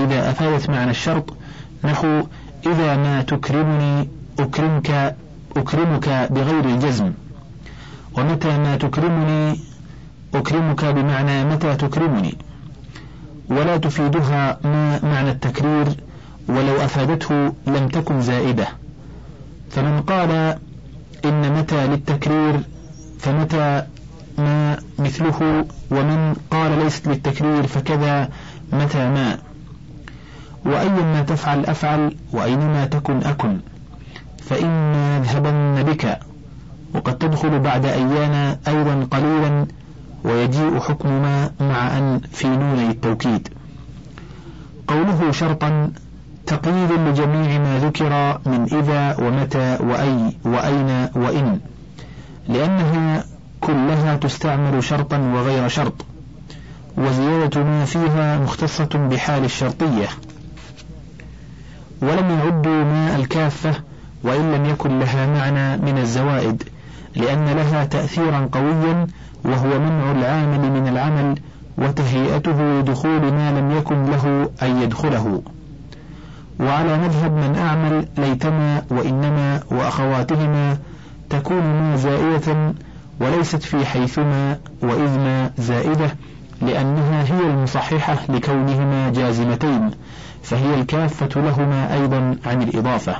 إذا 0.00 0.30
أفادت 0.30 0.70
معنى 0.70 0.90
الشرط 0.90 1.36
نحو 1.84 2.22
إذا 2.66 2.96
ما 2.96 3.22
تكرمني 3.22 4.08
أكرمك 4.38 5.16
أكرمك 5.56 6.28
بغير 6.30 6.64
الجزم. 6.64 7.12
ومتى 8.18 8.58
ما 8.58 8.76
تكرمني 8.76 9.58
أكرمك 10.36 10.84
بمعنى 10.84 11.44
متى 11.44 11.76
تكرمني؟ 11.76 12.38
ولا 13.48 13.76
تفيدها 13.76 14.58
ما 14.64 15.00
معنى 15.04 15.30
التكرير 15.30 15.86
ولو 16.48 16.76
أفادته 16.76 17.52
لم 17.66 17.88
تكن 17.88 18.20
زائدة. 18.20 18.66
فمن 19.70 20.00
قال 20.00 20.58
إن 21.24 21.52
متى 21.58 21.86
للتكرير 21.86 22.60
فمتى 23.18 23.82
ما 24.38 24.78
مثله 24.98 25.64
ومن 25.90 26.36
قال 26.50 26.78
ليست 26.78 27.08
للتكرير 27.08 27.66
فكذا 27.66 28.28
متى 28.72 29.08
ما. 29.08 29.38
وأيما 30.66 31.22
تفعل 31.22 31.66
أفعل 31.66 32.16
وأينما 32.32 32.84
تكن 32.84 33.22
أكن. 33.22 33.58
فإما 34.42 35.16
يذهبن 35.16 35.82
بك. 35.82 36.18
وقد 36.94 37.18
تدخل 37.18 37.58
بعد 37.58 37.84
أيانا 37.84 38.58
أيضا 38.68 39.06
قليلا 39.10 39.66
ويجيء 40.24 40.80
حكم 40.80 41.08
ما 41.08 41.50
مع 41.60 41.98
أن 41.98 42.20
في 42.32 42.48
نون 42.48 42.90
التوكيد. 42.90 43.48
قوله 44.88 45.30
شرطا 45.30 45.90
تقييد 46.46 46.92
لجميع 46.92 47.58
ما 47.58 47.78
ذكر 47.78 48.40
من 48.46 48.62
إذا 48.72 49.16
ومتى 49.20 49.78
وأي 49.80 50.36
وأين 50.44 51.08
وإن 51.16 51.60
لأنها 52.48 53.24
كلها 53.60 54.16
تستعمل 54.16 54.84
شرطا 54.84 55.18
وغير 55.18 55.68
شرط 55.68 56.04
وزيادة 56.96 57.62
ما 57.64 57.84
فيها 57.84 58.38
مختصة 58.38 59.08
بحال 59.10 59.44
الشرطية. 59.44 60.08
ولم 62.02 62.30
يعدوا 62.30 62.84
ما 62.84 63.16
الكافة 63.16 63.74
وإن 64.24 64.52
لم 64.52 64.64
يكن 64.64 64.98
لها 64.98 65.26
معنى 65.26 65.82
من 65.82 65.98
الزوائد 65.98 66.62
لأن 67.16 67.44
لها 67.44 67.84
تأثيرا 67.84 68.48
قويا 68.52 69.06
وهو 69.44 69.78
منع 69.78 70.12
العامل 70.12 70.70
من 70.70 70.88
العمل 70.88 71.38
وتهيئته 71.78 72.80
لدخول 72.80 73.32
ما 73.32 73.60
لم 73.60 73.70
يكن 73.70 74.04
له 74.04 74.50
أن 74.62 74.82
يدخله. 74.82 75.42
وعلى 76.60 76.98
مذهب 76.98 77.32
من 77.32 77.56
أعمل 77.56 78.06
ليتما 78.18 78.82
وإنما 78.90 79.60
وأخواتهما 79.70 80.78
تكون 81.30 81.62
ما 81.62 81.96
زائدة 81.96 82.74
وليست 83.20 83.62
في 83.62 83.86
حيثما 83.86 84.58
وإذما 84.82 85.50
زائدة 85.58 86.14
لأنها 86.62 87.22
هي 87.22 87.46
المصححة 87.46 88.18
لكونهما 88.28 89.10
جازمتين 89.10 89.90
فهي 90.42 90.74
الكافة 90.74 91.40
لهما 91.40 91.94
أيضا 91.94 92.36
عن 92.46 92.62
الإضافة. 92.62 93.16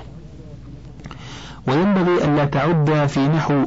وينبغي 1.69 2.25
ألا 2.25 2.45
تعد 2.45 3.07
في 3.07 3.29
نحو 3.29 3.65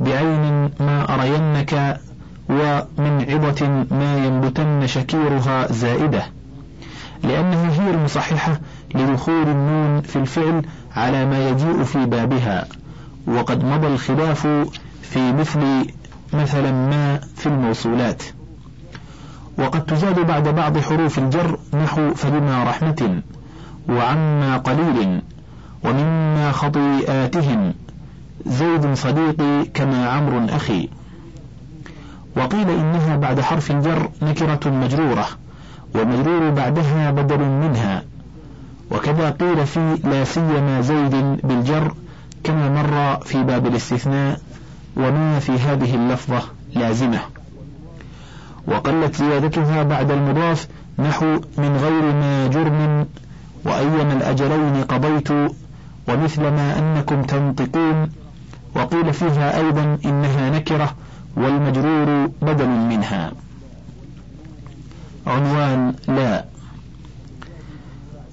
بعين 0.00 0.70
ما 0.80 1.14
أرينك 1.14 2.00
ومن 2.48 3.26
عظة 3.28 3.68
ما 3.90 4.16
ينبتن 4.16 4.86
شكيرها 4.86 5.72
زائدة. 5.72 6.22
لأنها 7.22 7.82
هي 7.82 7.90
المصححة 7.90 8.60
لدخول 8.94 9.42
النون 9.48 10.00
في 10.00 10.16
الفعل 10.16 10.62
على 10.96 11.26
ما 11.26 11.48
يجيء 11.48 11.82
في 11.82 12.06
بابها 12.06 12.66
وقد 13.26 13.64
مضى 13.64 13.86
الخلاف 13.86 14.46
في 15.02 15.32
مثل 15.32 15.60
مثلا 16.32 16.72
ما 16.72 17.20
في 17.36 17.46
الموصولات. 17.46 18.22
وقد 19.58 19.86
تزاد 19.86 20.20
بعد 20.26 20.48
بعض 20.48 20.78
حروف 20.78 21.18
الجر 21.18 21.58
نحو 21.82 22.14
فبما 22.14 22.64
رحمة 22.64 23.22
وعما 23.88 24.56
قليل 24.56 25.22
ومما 25.84 26.52
خطيئاتهم 26.52 27.74
زيد 28.46 28.94
صديقي 28.94 29.64
كما 29.74 30.08
عمرو 30.08 30.46
أخي. 30.46 30.88
وقيل 32.36 32.70
إنها 32.70 33.16
بعد 33.16 33.40
حرف 33.40 33.70
الجر 33.70 34.08
نكرة 34.22 34.70
مجرورة 34.70 35.26
والمجرور 35.94 36.50
بعدها 36.50 37.10
بدل 37.10 37.38
منها. 37.38 38.02
وكذا 38.90 39.30
قيل 39.30 39.66
في 39.66 39.98
لا 40.04 40.24
سيما 40.24 40.80
زيد 40.80 41.40
بالجر 41.44 41.94
كما 42.44 42.68
مر 42.68 43.24
في 43.24 43.42
باب 43.42 43.66
الاستثناء 43.66 44.40
وما 44.96 45.38
في 45.38 45.52
هذه 45.52 45.94
اللفظة 45.94 46.42
لازمة. 46.74 47.20
وقلت 48.66 49.16
زيادتها 49.16 49.82
بعد 49.82 50.10
المضاف 50.10 50.68
نحو 50.98 51.26
من 51.58 51.76
غير 51.76 52.02
ما 52.12 52.46
جرم 52.46 53.06
وأيما 53.64 54.12
الأجلين 54.12 54.84
قضيت 54.84 55.28
ومثل 56.08 56.42
ما 56.42 56.78
أنكم 56.78 57.22
تنطقون 57.22 58.10
وقيل 58.78 59.12
فيها 59.12 59.56
أيضا 59.58 59.98
إنها 60.04 60.50
نكرة 60.50 60.94
والمجرور 61.36 62.30
بدل 62.42 62.68
منها. 62.68 63.32
عنوان 65.26 65.94
لا. 66.08 66.44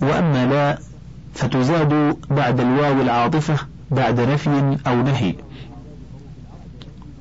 وأما 0.01 0.45
لا 0.45 0.77
فتزاد 1.33 2.17
بعد 2.29 2.59
الواو 2.59 3.01
العاطفة 3.01 3.55
بعد 3.91 4.19
نفي 4.19 4.77
أو 4.87 5.01
نهي. 5.01 5.35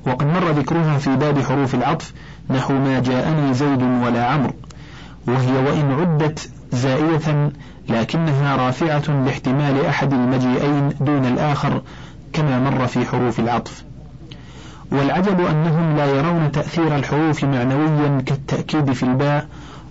وقد 0.07 0.27
مر 0.27 0.51
ذكرها 0.51 0.97
في 0.97 1.15
باب 1.15 1.39
حروف 1.39 1.75
العطف 1.75 2.13
نحو 2.49 2.73
ما 2.73 2.99
جاءني 2.99 3.53
زيد 3.53 3.81
ولا 3.81 4.25
عمرو 4.25 4.53
وهي 5.27 5.51
وإن 5.51 5.91
عدت 5.91 6.49
زائية 6.71 7.51
لكنها 7.89 8.55
رافعة 8.55 9.23
لاحتمال 9.25 9.85
أحد 9.85 10.13
المجيئين 10.13 10.89
دون 11.01 11.25
الآخر 11.25 11.81
كما 12.35 12.59
مر 12.59 12.87
في 12.87 13.05
حروف 13.05 13.39
العطف. 13.39 13.83
والعجب 14.91 15.39
أنهم 15.45 15.97
لا 15.97 16.05
يرون 16.05 16.51
تأثير 16.51 16.95
الحروف 16.95 17.43
معنويا 17.43 18.21
كالتأكيد 18.25 18.93
في 18.93 19.03
الباء 19.03 19.47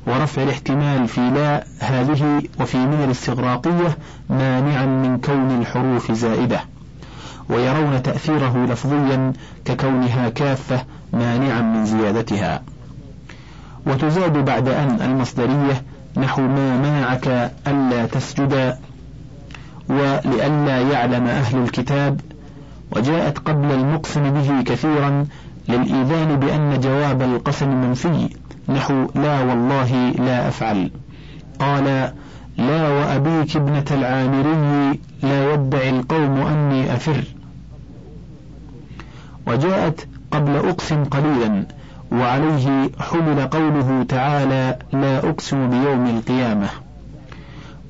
ورفع 0.06 0.42
الاحتمال 0.42 1.08
في 1.08 1.20
لا. 1.20 1.64
هذه 1.80 2.42
وفي 2.60 2.76
من 2.76 3.04
الاستغراقية 3.04 3.96
مانعا 4.30 4.86
من 4.86 5.18
كون 5.18 5.58
الحروف 5.60 6.12
زائدة. 6.12 6.60
ويرون 7.48 8.02
تأثيره 8.02 8.66
لفظيا 8.70 9.32
ككونها 9.64 10.28
كافة 10.28 10.84
مانعا 11.12 11.60
من 11.60 11.84
زيادتها. 11.84 12.62
وتزاد 13.86 14.44
بعد 14.44 14.68
أن 14.68 15.00
المصدرية 15.00 15.82
نحو 16.16 16.42
ما 16.42 16.76
منعك 16.76 17.52
ألا 17.66 18.06
تسجد 18.06 18.76
ولئلا 19.88 20.80
يعلم 20.80 21.26
أهل 21.26 21.58
الكتاب 21.62 22.20
وجاءت 22.90 23.38
قبل 23.38 23.72
المقسم 23.72 24.30
به 24.30 24.62
كثيرا 24.62 25.26
للإيذان 25.68 26.36
بأن 26.36 26.80
جواب 26.80 27.22
القسم 27.22 27.68
منفي 27.68 28.28
نحو 28.68 29.06
لا 29.14 29.40
والله 29.40 30.10
لا 30.10 30.48
أفعل 30.48 30.90
قال 31.58 32.12
لا 32.58 32.88
وأبيك 32.88 33.56
ابنة 33.56 33.84
العامري 33.90 35.00
لا 35.22 35.52
يدعي 35.54 35.90
القوم 35.90 36.36
أني 36.36 36.94
أفر 36.94 37.24
وجاءت 39.46 40.08
قبل 40.30 40.56
أقسم 40.56 41.04
قليلا 41.04 41.66
وعليه 42.12 42.90
حمل 43.00 43.46
قوله 43.46 44.04
تعالى 44.08 44.78
لا 44.92 45.18
أقسم 45.18 45.70
بيوم 45.70 46.06
القيامة 46.06 46.68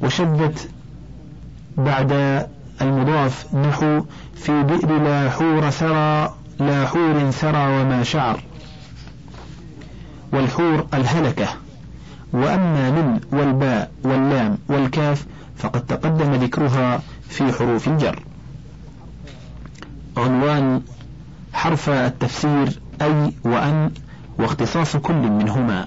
وشدت 0.03 0.69
بعد 1.77 2.13
المضاف 2.83 3.55
نحو 3.55 4.05
في 4.35 4.63
بئر 4.63 4.99
لا 5.03 5.31
حور 5.31 5.71
سرى 5.71 6.35
لا 6.61 6.87
حور 6.87 7.31
سرى 7.31 7.81
وما 7.81 8.03
شعر. 8.03 8.43
والحور 10.33 10.87
الهلكة. 10.95 11.49
وأما 12.33 12.91
من 12.91 13.21
والباء 13.33 13.93
واللام 14.05 14.59
والكاف 14.69 15.27
فقد 15.57 15.87
تقدم 15.87 16.35
ذكرها 16.35 17.03
في 17.29 17.53
حروف 17.53 17.89
الجر. 17.89 18.23
عنوان 20.17 20.83
حرف 21.53 21.91
التفسير 21.91 22.81
أي 23.03 23.33
وأن 23.45 23.91
واختصاص 24.39 24.97
كل 24.97 25.15
منهما. 25.15 25.87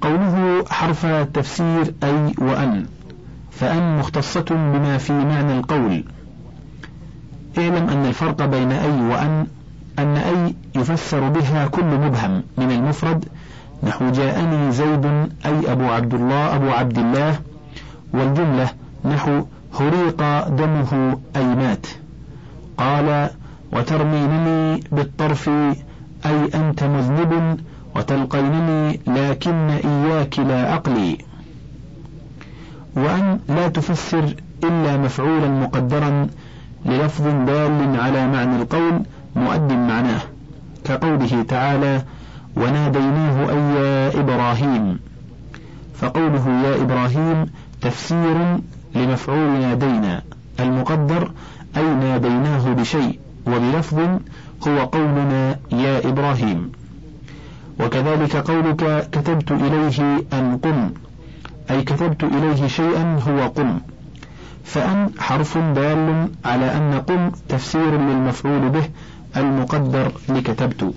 قوله 0.00 0.64
حرف 0.70 1.06
التفسير 1.06 1.94
أي 2.02 2.34
وأن 2.38 2.86
فأن 3.60 3.98
مختصة 3.98 4.44
بما 4.50 4.98
في 4.98 5.12
معنى 5.12 5.58
القول. 5.58 6.04
اعلم 7.58 7.88
أن 7.88 8.06
الفرق 8.06 8.44
بين 8.44 8.72
أي 8.72 9.00
وأن 9.00 9.46
أن 9.98 10.16
أي 10.16 10.54
يفسر 10.74 11.28
بها 11.28 11.66
كل 11.66 11.84
مبهم 11.84 12.42
من 12.58 12.70
المفرد 12.70 13.24
نحو 13.82 14.10
جاءني 14.10 14.72
زيد 14.72 15.06
أي 15.46 15.72
أبو 15.72 15.84
عبد 15.84 16.14
الله 16.14 16.56
أبو 16.56 16.70
عبد 16.70 16.98
الله 16.98 17.38
والجملة 18.12 18.68
نحو 19.04 19.42
هريق 19.80 20.48
دمه 20.48 21.18
أي 21.36 21.44
مات. 21.44 21.86
قال 22.78 23.30
وترمينني 23.72 24.80
بالطرف 24.92 25.48
أي 26.26 26.44
أنت 26.54 26.84
مذنب 26.84 27.60
وتلقينني 27.96 29.00
لكن 29.06 29.70
إياك 29.70 30.38
لا 30.38 30.72
عقلي 30.72 31.18
وأن 32.96 33.38
لا 33.48 33.68
تفسر 33.68 34.34
إلا 34.64 34.96
مفعولا 34.96 35.48
مقدرا 35.48 36.26
للفظ 36.86 37.24
دال 37.46 38.00
على 38.00 38.26
معنى 38.28 38.56
القول 38.56 39.02
مؤد 39.36 39.72
معناه 39.72 40.20
كقوله 40.84 41.42
تعالى 41.48 42.02
وناديناه 42.56 43.50
أي 43.50 43.56
يا 43.80 44.20
إبراهيم 44.20 44.98
فقوله 45.94 46.62
يا 46.64 46.82
إبراهيم 46.82 47.46
تفسير 47.80 48.58
لمفعول 48.94 49.60
نادينا 49.60 50.22
المقدر 50.60 51.30
أي 51.76 51.94
ناديناه 51.94 52.72
بشيء 52.72 53.18
وبلفظ 53.46 53.98
هو 54.68 54.78
قولنا 54.78 55.56
يا 55.72 56.08
إبراهيم 56.08 56.72
وكذلك 57.80 58.36
قولك 58.36 59.08
كتبت 59.12 59.52
إليه 59.52 60.24
أن 60.32 60.58
قم. 60.62 60.90
أي 61.70 61.82
كتبت 61.82 62.24
إليه 62.24 62.66
شيئا 62.66 63.20
هو 63.28 63.48
قم. 63.48 63.78
فأن 64.64 65.10
حرف 65.18 65.58
دال 65.58 66.28
على 66.44 66.76
أن 66.76 67.02
قم 67.08 67.30
تفسير 67.48 67.90
للمفعول 67.90 68.68
به 68.68 68.88
المقدر 69.36 70.12
لكتبت. 70.28 70.94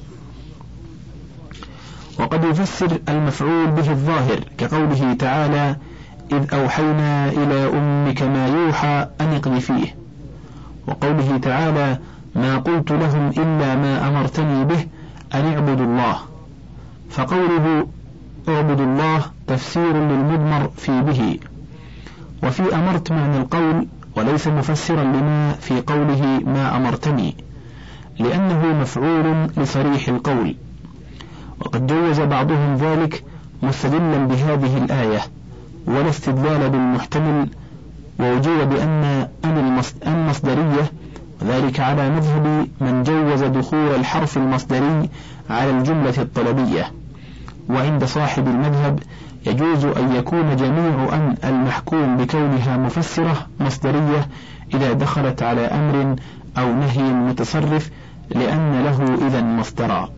وقد 2.19 2.43
يفسر 2.43 2.97
المفعول 3.09 3.67
به 3.67 3.91
الظاهر 3.91 4.39
كقوله 4.57 5.13
تعالى 5.13 5.75
إذ 6.31 6.53
أوحينا 6.53 7.29
إلى 7.29 7.69
أمك 7.77 8.21
ما 8.21 8.47
يوحى 8.47 9.07
أن 9.21 9.33
اقذفيه 9.33 9.95
وقوله 10.87 11.37
تعالى 11.37 11.97
ما 12.35 12.57
قلت 12.57 12.91
لهم 12.91 13.29
إلا 13.29 13.75
ما 13.75 14.07
أمرتني 14.07 14.65
به 14.65 14.85
أن 15.33 15.53
اعبدوا 15.53 15.85
الله. 15.85 16.17
فقوله 17.09 17.87
اعبدوا 18.47 18.85
الله 18.85 19.25
تفسير 19.47 19.93
للمضمر 19.93 20.69
في 20.77 21.01
به. 21.01 21.39
وفي 22.43 22.75
أمرت 22.75 23.11
معنى 23.11 23.37
القول 23.37 23.87
وليس 24.15 24.47
مفسرا 24.47 25.03
لما 25.03 25.51
في 25.51 25.81
قوله 25.81 26.41
ما 26.45 26.77
أمرتني 26.77 27.35
لأنه 28.19 28.65
مفعول 28.81 29.47
لصريح 29.57 30.07
القول. 30.07 30.55
وقد 31.59 31.87
جوز 31.87 32.19
بعضهم 32.19 32.75
ذلك 32.75 33.23
مستدلا 33.63 34.25
بهذه 34.25 34.77
الآية 34.77 35.19
ولا 35.87 36.09
استدلال 36.09 36.69
بالمحتمل 36.69 37.47
ووجوب 38.19 38.69
بأن 38.69 39.27
أن 39.45 39.81
المصدرية 40.07 40.91
وذلك 41.41 41.79
على 41.79 42.09
مذهب 42.09 42.67
من 42.81 43.03
جوز 43.03 43.43
دخول 43.43 43.95
الحرف 43.95 44.37
المصدري 44.37 45.09
على 45.49 45.69
الجملة 45.71 46.13
الطلبية. 46.17 46.91
وعند 47.69 48.03
صاحب 48.03 48.47
المذهب 48.47 48.99
يجوز 49.45 49.85
أن 49.85 50.15
يكون 50.15 50.55
جميع 50.55 51.13
أن 51.13 51.35
المحكوم 51.43 52.17
بكونها 52.17 52.77
مفسرة 52.77 53.47
مصدرية 53.59 54.27
إذا 54.73 54.93
دخلت 54.93 55.43
على 55.43 55.61
أمر 55.61 56.15
أو 56.57 56.73
نهي 56.73 57.13
متصرف 57.13 57.89
لأن 58.35 58.83
له 58.83 59.27
إذا 59.27 59.41
مصدرا. 59.41 60.09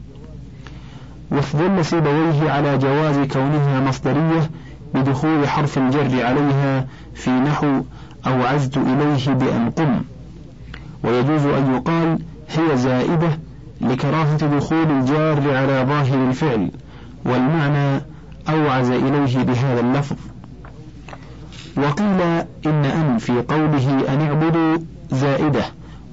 واستدل 1.31 1.85
سيبويه 1.85 2.51
على 2.51 2.77
جواز 2.77 3.17
كونها 3.17 3.79
مصدرية 3.79 4.49
بدخول 4.93 5.47
حرف 5.47 5.77
الجر 5.77 6.25
عليها 6.25 6.85
في 7.15 7.29
نحو 7.29 7.81
أو 8.27 8.43
عزت 8.43 8.77
إليه 8.77 9.33
بأن 9.33 9.69
قم. 9.69 10.01
ويجوز 11.03 11.45
أن 11.45 11.75
يقال 11.75 12.19
هي 12.49 12.77
زائدة 12.77 13.39
لكراهة 13.81 14.57
دخول 14.57 14.91
الجار 14.91 15.57
على 15.57 15.85
ظاهر 15.87 16.27
الفعل. 16.29 16.71
والمعنى 17.25 18.01
أوعز 18.49 18.89
إليه 18.89 19.43
بهذا 19.43 19.79
اللفظ. 19.79 20.15
وقيل 21.77 22.21
إن 22.65 22.85
أن 22.85 23.17
في 23.17 23.41
قوله 23.41 24.13
أن 24.13 24.21
اعبدوا 24.21 24.77
زائدة 25.11 25.63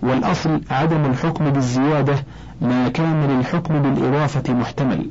والأصل 0.02 0.60
عدم 0.70 1.04
الحكم 1.04 1.50
بالزيادة 1.50 2.14
ما 2.60 2.88
كان 2.88 3.26
للحكم 3.38 3.82
بالإضافة 3.82 4.52
محتمل. 4.54 5.06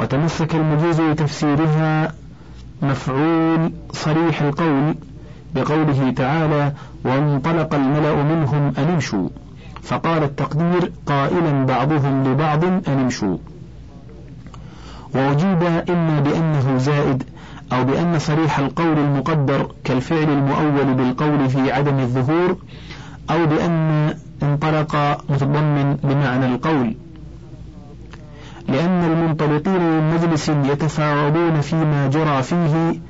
وتمسك 0.00 0.54
المجيز 0.54 1.00
لتفسيرها 1.00 2.12
مفعول 2.82 3.72
صريح 3.92 4.42
القول 4.42 4.94
بقوله 5.54 6.10
تعالى 6.16 6.72
وانطلق 7.04 7.74
الملأ 7.74 8.22
منهم 8.22 8.72
أن 8.78 8.84
امشوا 8.94 9.28
فقال 9.82 10.22
التقدير 10.22 10.92
قائلا 11.06 11.64
بعضهم 11.66 12.24
لبعض 12.32 12.64
أن 12.64 12.82
امشوا 12.88 13.36
وأجيب 15.16 15.62
إما 15.90 16.20
بأنه 16.20 16.78
زائد 16.78 17.22
أو 17.72 17.84
بأن 17.84 18.18
صريح 18.18 18.58
القول 18.58 18.98
المقدر 18.98 19.70
كالفعل 19.84 20.30
المؤول 20.30 20.94
بالقول 20.94 21.48
في 21.48 21.72
عدم 21.72 21.98
الظهور 21.98 22.56
أو 23.30 23.46
بأن 23.46 24.14
انطلق 24.42 24.96
متضمن 25.30 25.96
بمعنى 26.04 26.46
القول. 26.46 26.94
لأن 28.68 29.04
المنطلقين 29.04 29.80
من 29.80 30.14
مجلس 30.14 30.48
يتفاوضون 30.48 31.60
فيما 31.60 32.06
جرى 32.08 32.42
فيه 32.42 33.00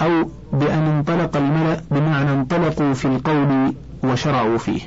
أو 0.00 0.28
بأن 0.52 0.82
انطلق 0.82 1.36
الملأ 1.36 1.80
بمعنى 1.90 2.32
انطلقوا 2.32 2.94
في 2.94 3.04
القول 3.04 3.74
وشرعوا 4.04 4.58
فيه. 4.58 4.80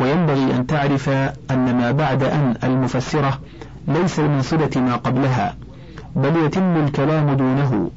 وينبغي 0.00 0.56
أن 0.56 0.66
تعرف 0.66 1.08
أن 1.50 1.76
ما 1.78 1.90
بعد 1.90 2.22
أن 2.22 2.54
المفسرة 2.64 3.40
ليس 3.88 4.18
من 4.18 4.42
صلة 4.42 4.70
ما 4.76 4.96
قبلها 4.96 5.56
بل 6.16 6.36
يتم 6.46 6.76
الكلام 6.76 7.36
دونه 7.36 7.90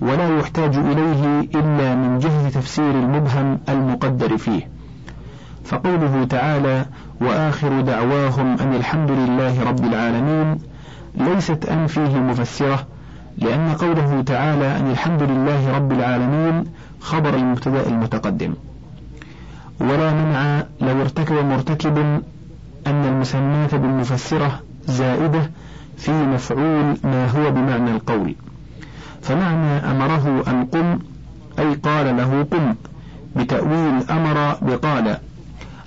ولا 0.00 0.38
يحتاج 0.38 0.76
إليه 0.76 1.40
إلا 1.40 1.94
من 1.94 2.18
جهة 2.18 2.48
تفسير 2.48 2.90
المبهم 2.90 3.58
المقدر 3.68 4.36
فيه. 4.36 4.68
فقوله 5.64 6.24
تعالى 6.24 6.86
وآخر 7.20 7.80
دعواهم 7.80 8.58
أن 8.60 8.74
الحمد 8.74 9.10
لله 9.10 9.62
رب 9.64 9.84
العالمين 9.84 10.58
ليست 11.14 11.66
أن 11.66 11.86
فيه 11.86 12.18
مفسرة 12.18 12.86
لأن 13.38 13.68
قوله 13.72 14.22
تعالى 14.22 14.76
أن 14.80 14.90
الحمد 14.90 15.22
لله 15.22 15.76
رب 15.76 15.92
العالمين 15.92 16.64
خبر 17.00 17.34
المبتدأ 17.34 17.86
المتقدم. 17.86 18.54
ولا 19.80 20.12
منع 20.12 20.62
لو 20.80 21.00
ارتكب 21.00 21.44
مرتكب 21.44 21.98
أن 22.86 23.04
المسماة 23.04 23.68
بالمفسرة 23.72 24.60
زائدة 24.86 25.50
في 25.96 26.12
مفعول 26.12 26.96
ما 27.04 27.26
هو 27.30 27.50
بمعنى 27.50 27.90
القول. 27.90 28.34
فمعنى 29.22 29.90
أمره 29.90 30.44
أن 30.48 30.64
قم 30.64 30.98
أي 31.58 31.74
قال 31.74 32.16
له 32.16 32.46
قم 32.52 32.74
بتأويل 33.36 34.10
أمر 34.10 34.56
بقال 34.62 35.18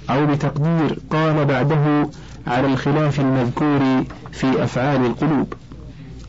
أو 0.09 0.25
بتقدير 0.25 0.99
قال 1.09 1.45
بعده 1.45 2.09
على 2.47 2.67
الخلاف 2.67 3.19
المذكور 3.19 4.03
في 4.31 4.63
أفعال 4.63 5.05
القلوب. 5.05 5.53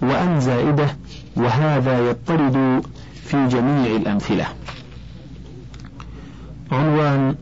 وأن 0.03 0.41
زائدة 0.41 0.89
وهذا 1.37 2.11
يطرد 2.11 2.87
في 3.25 3.49
جميع 3.49 3.97
الأمثلة. 3.97 4.47
عنوان 6.73 7.35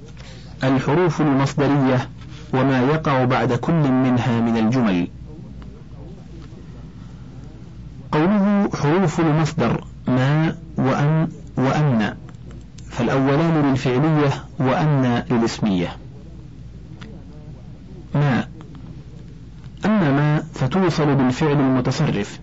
الحروف 0.65 1.21
المصدرية 1.21 2.09
وما 2.55 2.81
يقع 2.81 3.25
بعد 3.25 3.53
كل 3.53 3.91
منها 3.93 4.41
من 4.41 4.57
الجمل. 4.57 5.09
قوله 8.13 8.71
حروف 8.75 9.21
المصدر 9.21 9.85
ما 10.09 10.57
وأن 10.77 11.29
وأن 11.57 12.15
فالأولان 12.91 13.71
للفعلية 13.71 14.45
وأن 14.59 15.23
للاسمية. 15.31 15.97
ما 18.15 18.47
أما 19.85 20.11
ما 20.11 20.43
فتوصل 20.55 21.15
بالفعل 21.15 21.53
المتصرف 21.61 22.41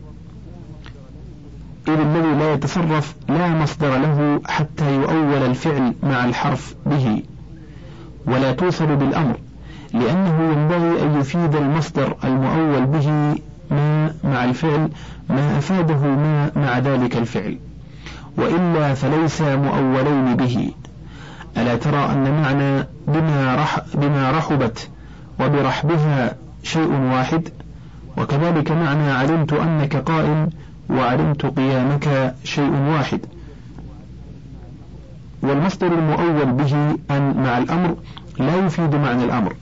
إذ 1.87 1.93
الذي 1.93 2.35
لا 2.39 2.53
يتصرف 2.53 3.15
لا 3.29 3.47
مصدر 3.47 3.97
له 3.97 4.41
حتى 4.45 4.95
يؤول 4.95 5.33
الفعل 5.43 5.93
مع 6.03 6.25
الحرف 6.25 6.75
به 6.85 7.23
ولا 8.25 8.51
توصل 8.51 8.95
بالأمر 8.95 9.37
لأنه 9.93 10.53
ينبغي 10.53 11.03
أن 11.03 11.19
يفيد 11.19 11.55
المصدر 11.55 12.15
المؤول 12.23 12.85
به 12.85 13.35
ما 13.71 14.13
مع 14.23 14.43
الفعل 14.43 14.89
ما 15.29 15.57
أفاده 15.57 15.99
ما 15.99 16.51
مع 16.55 16.79
ذلك 16.79 17.17
الفعل. 17.17 17.57
وإلا 18.37 18.93
فليس 18.93 19.41
مؤولين 19.41 20.35
به. 20.35 20.71
ألا 21.57 21.75
ترى 21.75 22.05
أن 22.11 22.41
معنى 22.41 22.87
بما, 23.07 23.55
رح 23.55 23.79
بما 23.93 24.31
رحبت 24.31 24.89
وبرحبها 25.39 26.35
شيء 26.63 26.91
واحد؟ 26.91 27.49
وكذلك 28.17 28.71
معنى 28.71 29.11
علمت 29.11 29.53
أنك 29.53 29.95
قائم 29.95 30.49
وعلمت 30.89 31.45
قيامك 31.45 32.35
شيء 32.43 32.71
واحد. 32.71 33.19
والمصدر 35.41 35.87
المؤول 35.87 36.45
به 36.45 36.75
أن 37.11 37.43
مع 37.43 37.57
الأمر 37.57 37.95
لا 38.39 38.55
يفيد 38.55 38.95
معنى 38.95 39.23
الأمر. 39.23 39.53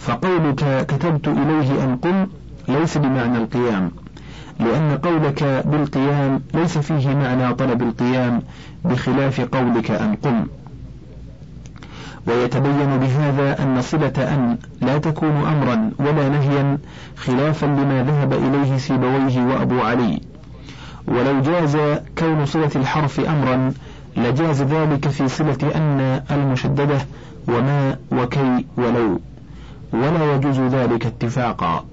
فقولك 0.00 0.86
كتبت 0.88 1.28
إليه 1.28 1.84
أن 1.84 1.96
قم 1.96 2.26
ليس 2.68 2.98
بمعنى 2.98 3.38
القيام 3.38 3.90
لأن 4.60 4.98
قولك 5.02 5.64
بالقيام 5.66 6.40
ليس 6.54 6.78
فيه 6.78 7.14
معنى 7.14 7.54
طلب 7.54 7.82
القيام 7.82 8.42
بخلاف 8.84 9.40
قولك 9.40 9.90
أن 9.90 10.16
قم. 10.16 10.46
ويتبين 12.26 12.96
بهذا 13.00 13.62
أن 13.62 13.80
صلة 13.82 14.12
أن 14.18 14.58
لا 14.80 14.98
تكون 14.98 15.36
أمرا 15.46 15.90
ولا 15.98 16.28
نهيا 16.28 16.78
خلافا 17.16 17.66
لما 17.66 18.02
ذهب 18.02 18.32
إليه 18.32 18.76
سيبويه 18.78 19.44
وأبو 19.44 19.80
علي. 19.80 20.20
ولو 21.08 21.40
جاز 21.40 21.76
كون 22.18 22.46
صلة 22.46 22.70
الحرف 22.76 23.20
أمرا 23.20 23.72
لجاز 24.16 24.62
ذلك 24.62 25.08
في 25.08 25.28
صلة 25.28 25.58
أن 25.74 26.22
المشددة 26.30 26.98
وما 27.48 27.96
وكي 28.12 28.66
ولو. 28.76 29.20
ولا 29.92 30.34
يجوز 30.34 30.60
ذلك 30.60 31.06
اتفاقا. 31.06 31.84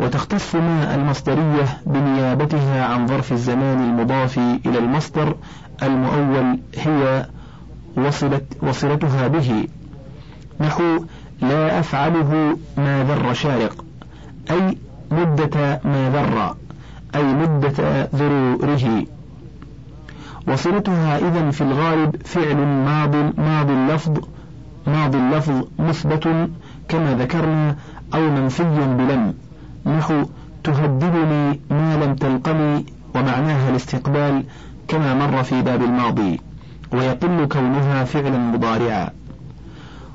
وتختص 0.00 0.54
ما 0.54 0.94
المصدرية 0.94 1.78
بنيابتها 1.86 2.84
عن 2.84 3.06
ظرف 3.06 3.32
الزمان 3.32 3.84
المضاف 3.84 4.38
إلى 4.38 4.78
المصدر 4.78 5.34
المؤول 5.82 6.58
هي 6.76 7.26
وصلت 7.96 8.44
وصلتها 8.62 9.28
به. 9.28 9.68
نحو 10.60 11.04
لا 11.40 11.80
أفعله 11.80 12.56
ما 12.76 13.04
ذر 13.04 13.34
شارق 13.34 13.84
أي 14.50 14.78
مدة 15.10 15.80
ما 15.84 16.10
ذر 16.10 16.54
أي 17.14 17.24
مدة 17.24 18.08
ذروره. 18.14 19.04
وصلتها 20.48 21.18
إذا 21.18 21.50
في 21.50 21.60
الغالب 21.60 22.16
فعل 22.24 22.56
ماض 22.56 23.14
ماض 23.38 23.70
اللفظ 23.70 24.18
ماض 24.86 25.14
اللفظ 25.14 25.64
مثبت 25.78 26.50
كما 26.88 27.14
ذكرنا 27.14 27.76
أو 28.14 28.30
منفي 28.30 28.64
بلم. 28.98 29.34
نحو 29.86 30.24
تهددني 30.64 31.60
ما 31.70 32.04
لم 32.04 32.14
تلقني 32.14 32.86
ومعناها 33.14 33.70
الاستقبال 33.70 34.44
كما 34.88 35.14
مر 35.14 35.42
في 35.42 35.62
باب 35.62 35.82
الماضي. 35.82 36.40
ويقل 36.92 37.44
كونها 37.44 38.04
فعلا 38.04 38.38
مضارعا. 38.38 39.10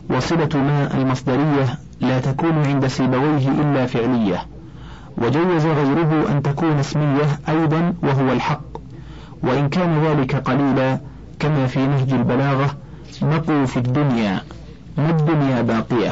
وصلة 0.09 0.49
ما 0.53 0.93
المصدرية 0.93 1.77
لا 2.01 2.19
تكون 2.19 2.65
عند 2.65 2.87
سيبويه 2.87 3.49
إلا 3.49 3.85
فعلية. 3.85 4.45
وجوز 5.17 5.65
غيره 5.65 6.31
أن 6.31 6.41
تكون 6.41 6.79
اسمية 6.79 7.39
أيضا 7.49 7.93
وهو 8.03 8.31
الحق. 8.31 8.61
وإن 9.43 9.69
كان 9.69 10.03
ذلك 10.03 10.35
قليلا 10.35 10.99
كما 11.39 11.67
في 11.67 11.87
نهج 11.87 12.13
البلاغة 12.13 12.82
بقوا 13.21 13.65
في 13.65 13.77
الدنيا 13.77 14.41
ما 14.97 15.09
الدنيا 15.09 15.61
باقية؟ 15.61 16.11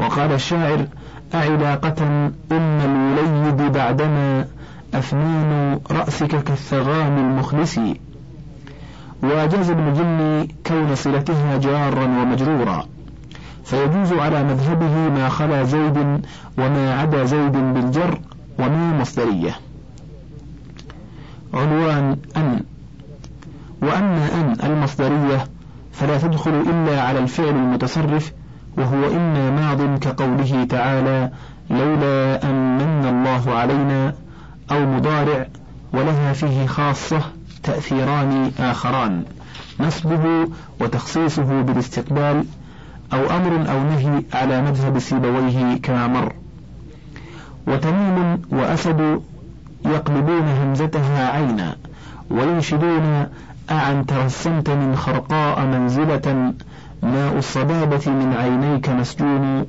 وقال 0.00 0.32
الشاعر 0.32 0.86
أعلاقة 1.34 2.06
أم 2.52 2.80
الوليد 2.84 3.72
بعدما 3.72 4.46
أفنان 4.94 5.80
رأسك 5.90 6.44
كالثغام 6.44 7.18
المخلس 7.18 7.80
وأجاز 9.22 9.70
ابن 9.70 9.92
جني 9.92 10.54
كون 10.66 10.94
صلتها 10.94 11.58
جارا 11.58 12.04
ومجرورا. 12.04 12.86
فيجوز 13.64 14.12
على 14.12 14.44
مذهبه 14.44 15.08
ما 15.08 15.28
خلا 15.28 15.64
زيد 15.64 15.96
وما 16.58 17.00
عدا 17.00 17.24
زيد 17.24 17.52
بالجر 17.52 18.20
وما 18.58 19.00
مصدرية. 19.00 19.54
عنوان 21.54 22.16
أن. 22.36 22.60
وأما 23.82 24.28
أن 24.34 24.56
المصدرية 24.70 25.46
فلا 26.00 26.18
تدخل 26.18 26.50
إلا 26.50 27.02
على 27.02 27.18
الفعل 27.18 27.48
المتصرف 27.48 28.32
وهو 28.76 29.06
إما 29.16 29.50
ماض 29.50 29.98
كقوله 29.98 30.64
تعالى 30.64 31.30
لولا 31.70 32.42
أن 32.50 32.76
من 32.78 33.08
الله 33.08 33.54
علينا 33.54 34.14
أو 34.70 34.86
مضارع 34.86 35.46
ولها 35.92 36.32
فيه 36.32 36.66
خاصة 36.66 37.20
تأثيران 37.62 38.50
آخران 38.60 39.24
نصبه 39.80 40.48
وتخصيصه 40.80 41.62
بالاستقبال 41.62 42.44
أو 43.12 43.30
أمر 43.30 43.70
أو 43.70 43.82
نهي 43.82 44.22
على 44.34 44.62
مذهب 44.62 44.98
سيبويه 44.98 45.76
كما 45.82 46.06
مر. 46.06 46.32
وتميم 47.66 48.42
وأسد 48.50 49.20
يقلبون 49.86 50.48
همزتها 50.48 51.30
عينا 51.30 51.76
وينشدون 52.30 53.26
أعن 53.70 54.06
توسمت 54.06 54.70
من 54.70 54.96
خرقاء 54.96 55.66
منزلة 55.66 56.54
ماء 57.02 57.38
الصبابة 57.38 58.10
من 58.10 58.34
عينيك 58.36 58.88
مسجون. 58.88 59.66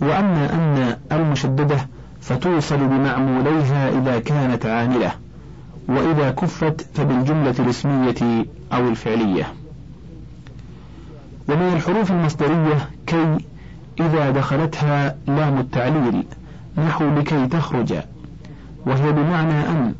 وأما 0.00 0.52
أن 0.54 0.96
المشددة 1.12 1.88
فتوصل 2.20 2.76
بمعموليها 2.76 3.88
إذا 3.88 4.18
كانت 4.18 4.66
عاملة 4.66 5.12
وإذا 5.88 6.30
كفت 6.30 6.86
فبالجملة 6.94 7.54
الاسمية 7.58 8.46
أو 8.72 8.88
الفعلية. 8.88 9.46
ومن 11.48 11.72
الحروف 11.76 12.10
المصدرية 12.10 12.90
كي 13.06 13.38
إذا 14.00 14.30
دخلتها 14.30 15.16
لام 15.26 15.58
التعليل 15.58 16.24
نحو 16.78 17.04
لكي 17.18 17.46
تخرج. 17.46 17.94
وهي 18.86 19.12
بمعنى 19.12 19.68
أن 19.68 19.94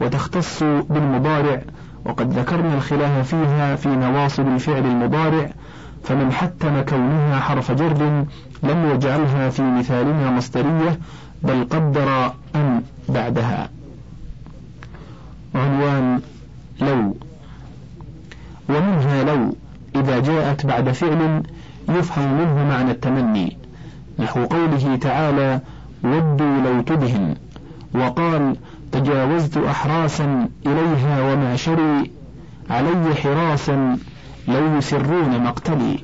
وتختص 0.00 0.62
بالمضارع 0.62 1.62
وقد 2.04 2.32
ذكرنا 2.32 2.74
الخلاف 2.74 3.28
فيها 3.28 3.76
في 3.76 3.88
نواصب 3.88 4.46
الفعل 4.46 4.86
المضارع 4.86 5.50
فمن 6.04 6.32
حتم 6.32 6.80
كونها 6.80 7.40
حرف 7.40 7.72
جر 7.72 8.24
لم 8.62 8.90
يجعلها 8.94 9.50
في 9.50 9.62
مثالنا 9.62 10.30
مصدرية 10.30 10.98
بل 11.42 11.64
قدر 11.70 12.32
أن 12.54 12.82
بعدها. 13.08 13.70
عنوان 15.54 16.20
لو. 16.80 17.16
ومنها 18.68 19.24
لو 19.24 19.56
إذا 19.96 20.20
جاءت 20.20 20.66
بعد 20.66 20.90
فعل 20.90 21.42
يفهم 21.88 22.38
منه 22.38 22.68
معنى 22.68 22.90
التمني. 22.90 23.56
نحو 24.18 24.44
قوله 24.44 24.96
تعالى 24.96 25.60
ودوا 26.04 26.60
لو 26.60 26.82
تدهن 26.82 27.34
وقال 27.94 28.56
تجاوزت 28.92 29.56
أحراسا 29.56 30.48
إليها 30.66 31.32
وما 31.32 31.56
شري 31.56 32.10
علي 32.70 33.14
حراسا 33.14 33.98
لو 34.48 34.76
يسرون 34.76 35.44
مقتلي 35.44 35.98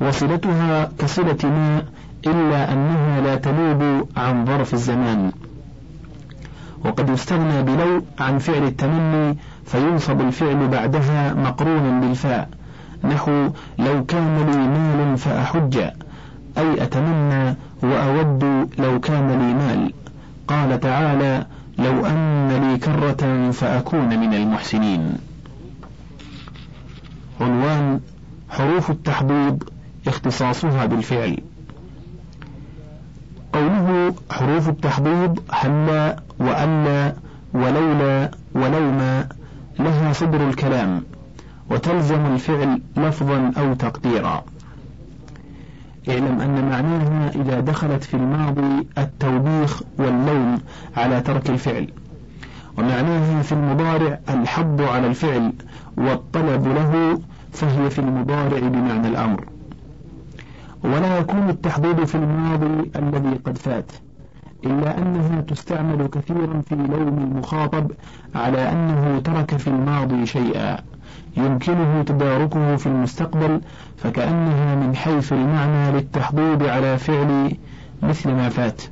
وصلتها 0.00 0.90
كصلة 0.98 1.38
ما 1.44 1.82
إلا 2.26 2.72
أنها 2.72 3.20
لا 3.20 3.36
تنوب 3.36 4.08
عن 4.16 4.46
ظرف 4.46 4.74
الزمان. 4.74 5.32
وقد 6.84 7.08
يستغنى 7.08 7.62
بلو 7.62 8.02
عن 8.20 8.38
فعل 8.38 8.64
التمني 8.64 9.36
فينصب 9.66 10.20
الفعل 10.20 10.68
بعدها 10.68 11.34
مقرونا 11.34 12.00
بالفاء. 12.00 12.48
نحو 13.04 13.48
لو 13.78 14.04
كان 14.04 14.36
لي 14.50 14.56
مال 14.56 15.18
فأحج 15.18 15.76
أي 16.58 16.82
أتمنى 16.82 17.56
وأود 17.82 18.68
لو 18.78 19.00
كان 19.00 19.28
لي 19.28 19.54
مال. 19.54 19.92
قال 20.50 20.80
تعالى 20.80 21.46
لو 21.78 22.06
أن 22.06 22.48
لي 22.48 22.78
كرة 22.78 23.50
فأكون 23.50 24.20
من 24.20 24.34
المحسنين. 24.34 25.18
عنوان 27.40 28.00
حروف 28.50 28.90
التحضيض 28.90 29.62
اختصاصها 30.06 30.86
بالفعل. 30.86 31.36
قوله 33.52 34.14
حروف 34.30 34.68
التحضيض 34.68 35.40
هلا 35.52 36.16
وألا 36.38 37.14
ولولا 37.54 38.30
ولوما 38.54 39.28
لها 39.78 40.12
صدر 40.12 40.48
الكلام 40.48 41.02
وتلزم 41.70 42.26
الفعل 42.26 42.82
لفظا 42.96 43.52
أو 43.58 43.74
تقديرا. 43.74 44.44
اعلم 46.08 46.40
أن 46.40 46.68
معناها 46.70 47.30
إذا 47.34 47.60
دخلت 47.60 48.04
في 48.04 48.14
الماضي 48.14 48.86
التوبيخ 48.98 49.82
واللوم 49.98 50.58
على 50.96 51.20
ترك 51.20 51.50
الفعل. 51.50 51.86
ومعناها 52.78 53.42
في 53.42 53.52
المضارع 53.52 54.18
الحض 54.28 54.82
على 54.82 55.06
الفعل 55.06 55.52
والطلب 55.96 56.66
له 56.68 57.20
فهي 57.52 57.90
في 57.90 57.98
المضارع 57.98 58.58
بمعنى 58.58 59.08
الأمر. 59.08 59.44
ولا 60.84 61.18
يكون 61.18 61.48
التحضيض 61.50 62.04
في 62.04 62.14
الماضي 62.14 62.90
الذي 62.96 63.36
قد 63.44 63.58
فات 63.58 63.92
إلا 64.64 64.98
أنها 64.98 65.40
تستعمل 65.40 66.06
كثيرا 66.06 66.62
في 66.68 66.74
لوم 66.74 67.18
المخاطب 67.18 67.90
على 68.34 68.72
أنه 68.72 69.18
ترك 69.24 69.56
في 69.56 69.68
الماضي 69.68 70.26
شيئا. 70.26 70.78
يمكنه 71.36 72.02
تداركه 72.02 72.76
في 72.76 72.86
المستقبل 72.86 73.60
فكأنها 73.96 74.74
من 74.74 74.96
حيث 74.96 75.32
المعنى 75.32 75.92
للتحضيض 75.92 76.62
على 76.62 76.98
فعل 76.98 77.52
مثل 78.02 78.30
ما 78.30 78.48
فات. 78.48 78.82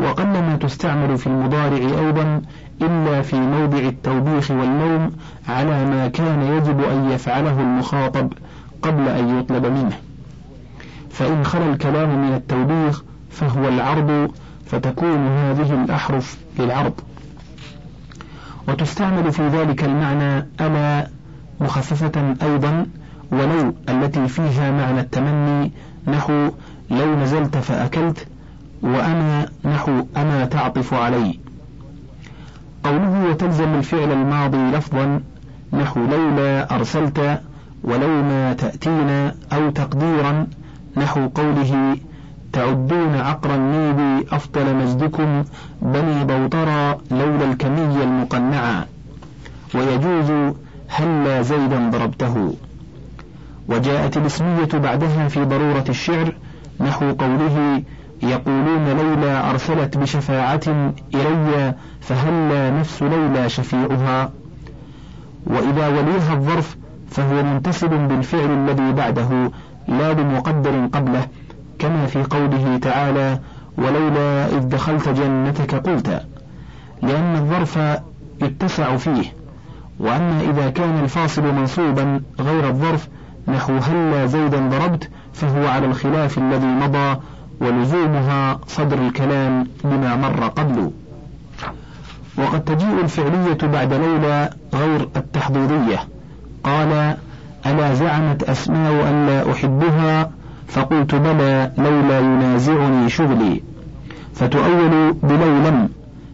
وقلما 0.00 0.56
تستعمل 0.60 1.18
في 1.18 1.26
المضارع 1.26 1.76
أيضا 2.06 2.42
إلا 2.82 3.22
في 3.22 3.36
موضع 3.40 3.78
التوبيخ 3.78 4.50
واللوم 4.50 5.12
على 5.48 5.84
ما 5.84 6.08
كان 6.08 6.42
يجب 6.42 6.80
أن 6.84 7.10
يفعله 7.10 7.60
المخاطب 7.60 8.32
قبل 8.82 9.08
أن 9.08 9.38
يطلب 9.38 9.66
منه. 9.66 9.96
فإن 11.10 11.44
خلا 11.44 11.72
الكلام 11.72 12.26
من 12.28 12.34
التوبيخ 12.34 13.02
فهو 13.30 13.68
العرض 13.68 14.30
فتكون 14.66 15.26
هذه 15.26 15.84
الأحرف 15.84 16.38
للعرض. 16.58 17.00
وتستعمل 18.68 19.32
في 19.32 19.48
ذلك 19.48 19.84
المعنى 19.84 20.46
ألا 20.60 21.08
مخففة 21.60 22.34
أيضا 22.42 22.86
ولو 23.32 23.74
التي 23.88 24.28
فيها 24.28 24.70
معنى 24.70 25.00
التمني 25.00 25.72
نحو 26.06 26.50
لو 26.90 27.14
نزلت 27.20 27.56
فأكلت 27.56 28.26
وأنا 28.82 29.48
نحو 29.64 30.06
أما 30.16 30.44
تعطف 30.44 30.94
علي. 30.94 31.38
قوله 32.84 33.30
وتلزم 33.30 33.74
الفعل 33.74 34.12
الماضي 34.12 34.76
لفظا 34.76 35.20
نحو 35.72 36.00
لولا 36.00 36.74
أرسلت 36.74 37.40
ولو 37.84 38.22
ما 38.22 38.52
تأتينا 38.52 39.34
أو 39.52 39.70
تقديرا 39.70 40.46
نحو 40.96 41.28
قوله 41.28 41.96
تعدون 42.52 43.14
عقر 43.14 43.54
النيب 43.54 44.26
أفضل 44.32 44.74
مجدكم 44.76 45.44
بني 45.82 46.24
بوطرى 46.24 46.98
لولا 47.10 47.44
الكمي 47.52 48.02
المقنعة 48.02 48.86
ويجوز 49.74 50.54
هلا 50.88 51.42
زيدا 51.42 51.90
ضربته. 51.90 52.54
وجاءت 53.68 54.16
الاسمية 54.16 54.68
بعدها 54.74 55.28
في 55.28 55.44
ضرورة 55.44 55.84
الشعر 55.88 56.32
نحو 56.80 57.12
قوله 57.12 57.82
يقولون 58.22 58.88
لولا 58.88 59.50
أرسلت 59.50 59.96
بشفاعة 59.96 60.92
إلي 61.14 61.74
فهلا 62.00 62.70
نفس 62.70 63.02
لولا 63.02 63.48
شفيعها. 63.48 64.30
وإذا 65.46 65.88
وليها 65.88 66.32
الظرف 66.32 66.76
فهو 67.10 67.42
منتسب 67.42 67.90
بالفعل 67.90 68.50
الذي 68.50 68.92
بعده 68.92 69.50
لا 69.88 70.12
بمقدر 70.12 70.86
قبله. 70.86 71.26
كما 71.78 72.06
في 72.06 72.22
قوله 72.22 72.78
تعالى 72.82 73.38
ولولا 73.78 74.46
إذ 74.46 74.68
دخلت 74.68 75.08
جنتك 75.08 75.74
قلت 75.74 76.22
لأن 77.02 77.36
الظرف 77.36 77.78
يتسع 78.42 78.96
فيه 78.96 79.32
وأما 80.00 80.40
إذا 80.40 80.70
كان 80.70 80.98
الفاصل 81.04 81.54
منصوبا 81.54 82.20
غير 82.40 82.68
الظرف 82.68 83.08
نحو 83.48 83.76
هلا 83.76 84.26
زيدا 84.26 84.68
ضربت 84.68 85.10
فهو 85.32 85.66
على 85.66 85.86
الخلاف 85.86 86.38
الذي 86.38 86.66
مضى 86.66 87.16
ولزومها 87.60 88.58
صدر 88.66 88.98
الكلام 88.98 89.66
بما 89.84 90.16
مر 90.16 90.48
قبل. 90.48 90.90
وقد 92.38 92.64
تجيء 92.64 93.00
الفعلية 93.02 93.58
بعد 93.62 93.92
لولا 93.92 94.50
غير 94.74 95.08
التحضيضية 95.16 95.98
قال 96.64 97.16
ألا 97.66 97.94
زعمت 97.94 98.42
أسماء 98.42 99.08
أن 99.08 99.26
لا 99.26 99.52
أحبها 99.52 100.30
فقلت 100.68 101.14
بلى 101.14 101.72
لولا 101.78 102.18
ينازعني 102.20 103.08
شغلي. 103.10 103.62
فتؤول 104.34 105.12
بلو 105.22 105.68
لم 105.68 105.88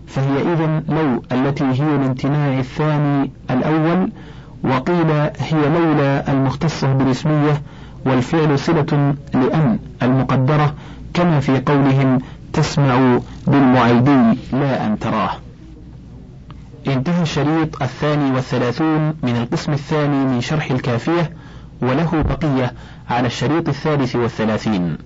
فهي 0.07 0.53
إذا 0.53 0.83
لو 0.89 1.23
التي 1.33 1.65
هي 1.65 1.95
الامتناع 1.97 2.59
الثاني 2.59 3.31
الأول 3.51 4.11
وقيل 4.65 5.11
هي 5.39 5.69
لولا 5.69 6.33
المختصة 6.33 6.93
بالاسمية 6.93 7.63
والفعل 8.07 8.59
صلة 8.59 9.15
لأن 9.35 9.79
المقدرة 10.03 10.75
كما 11.15 11.41
في 11.41 11.59
قولهم 11.61 12.19
تسمع 12.53 13.19
بالمعيدي 13.47 14.39
لا 14.53 14.87
أن 14.87 14.99
تراه. 14.99 15.31
انتهى 16.87 17.23
الشريط 17.23 17.83
الثاني 17.83 18.31
والثلاثون 18.31 19.15
من 19.23 19.37
القسم 19.37 19.73
الثاني 19.73 20.25
من 20.25 20.41
شرح 20.41 20.71
الكافية 20.71 21.31
وله 21.83 22.25
بقية 22.29 22.73
على 23.11 23.27
الشريط 23.27 23.69
الثالث 23.69 24.17
والثلاثين. 24.17 24.99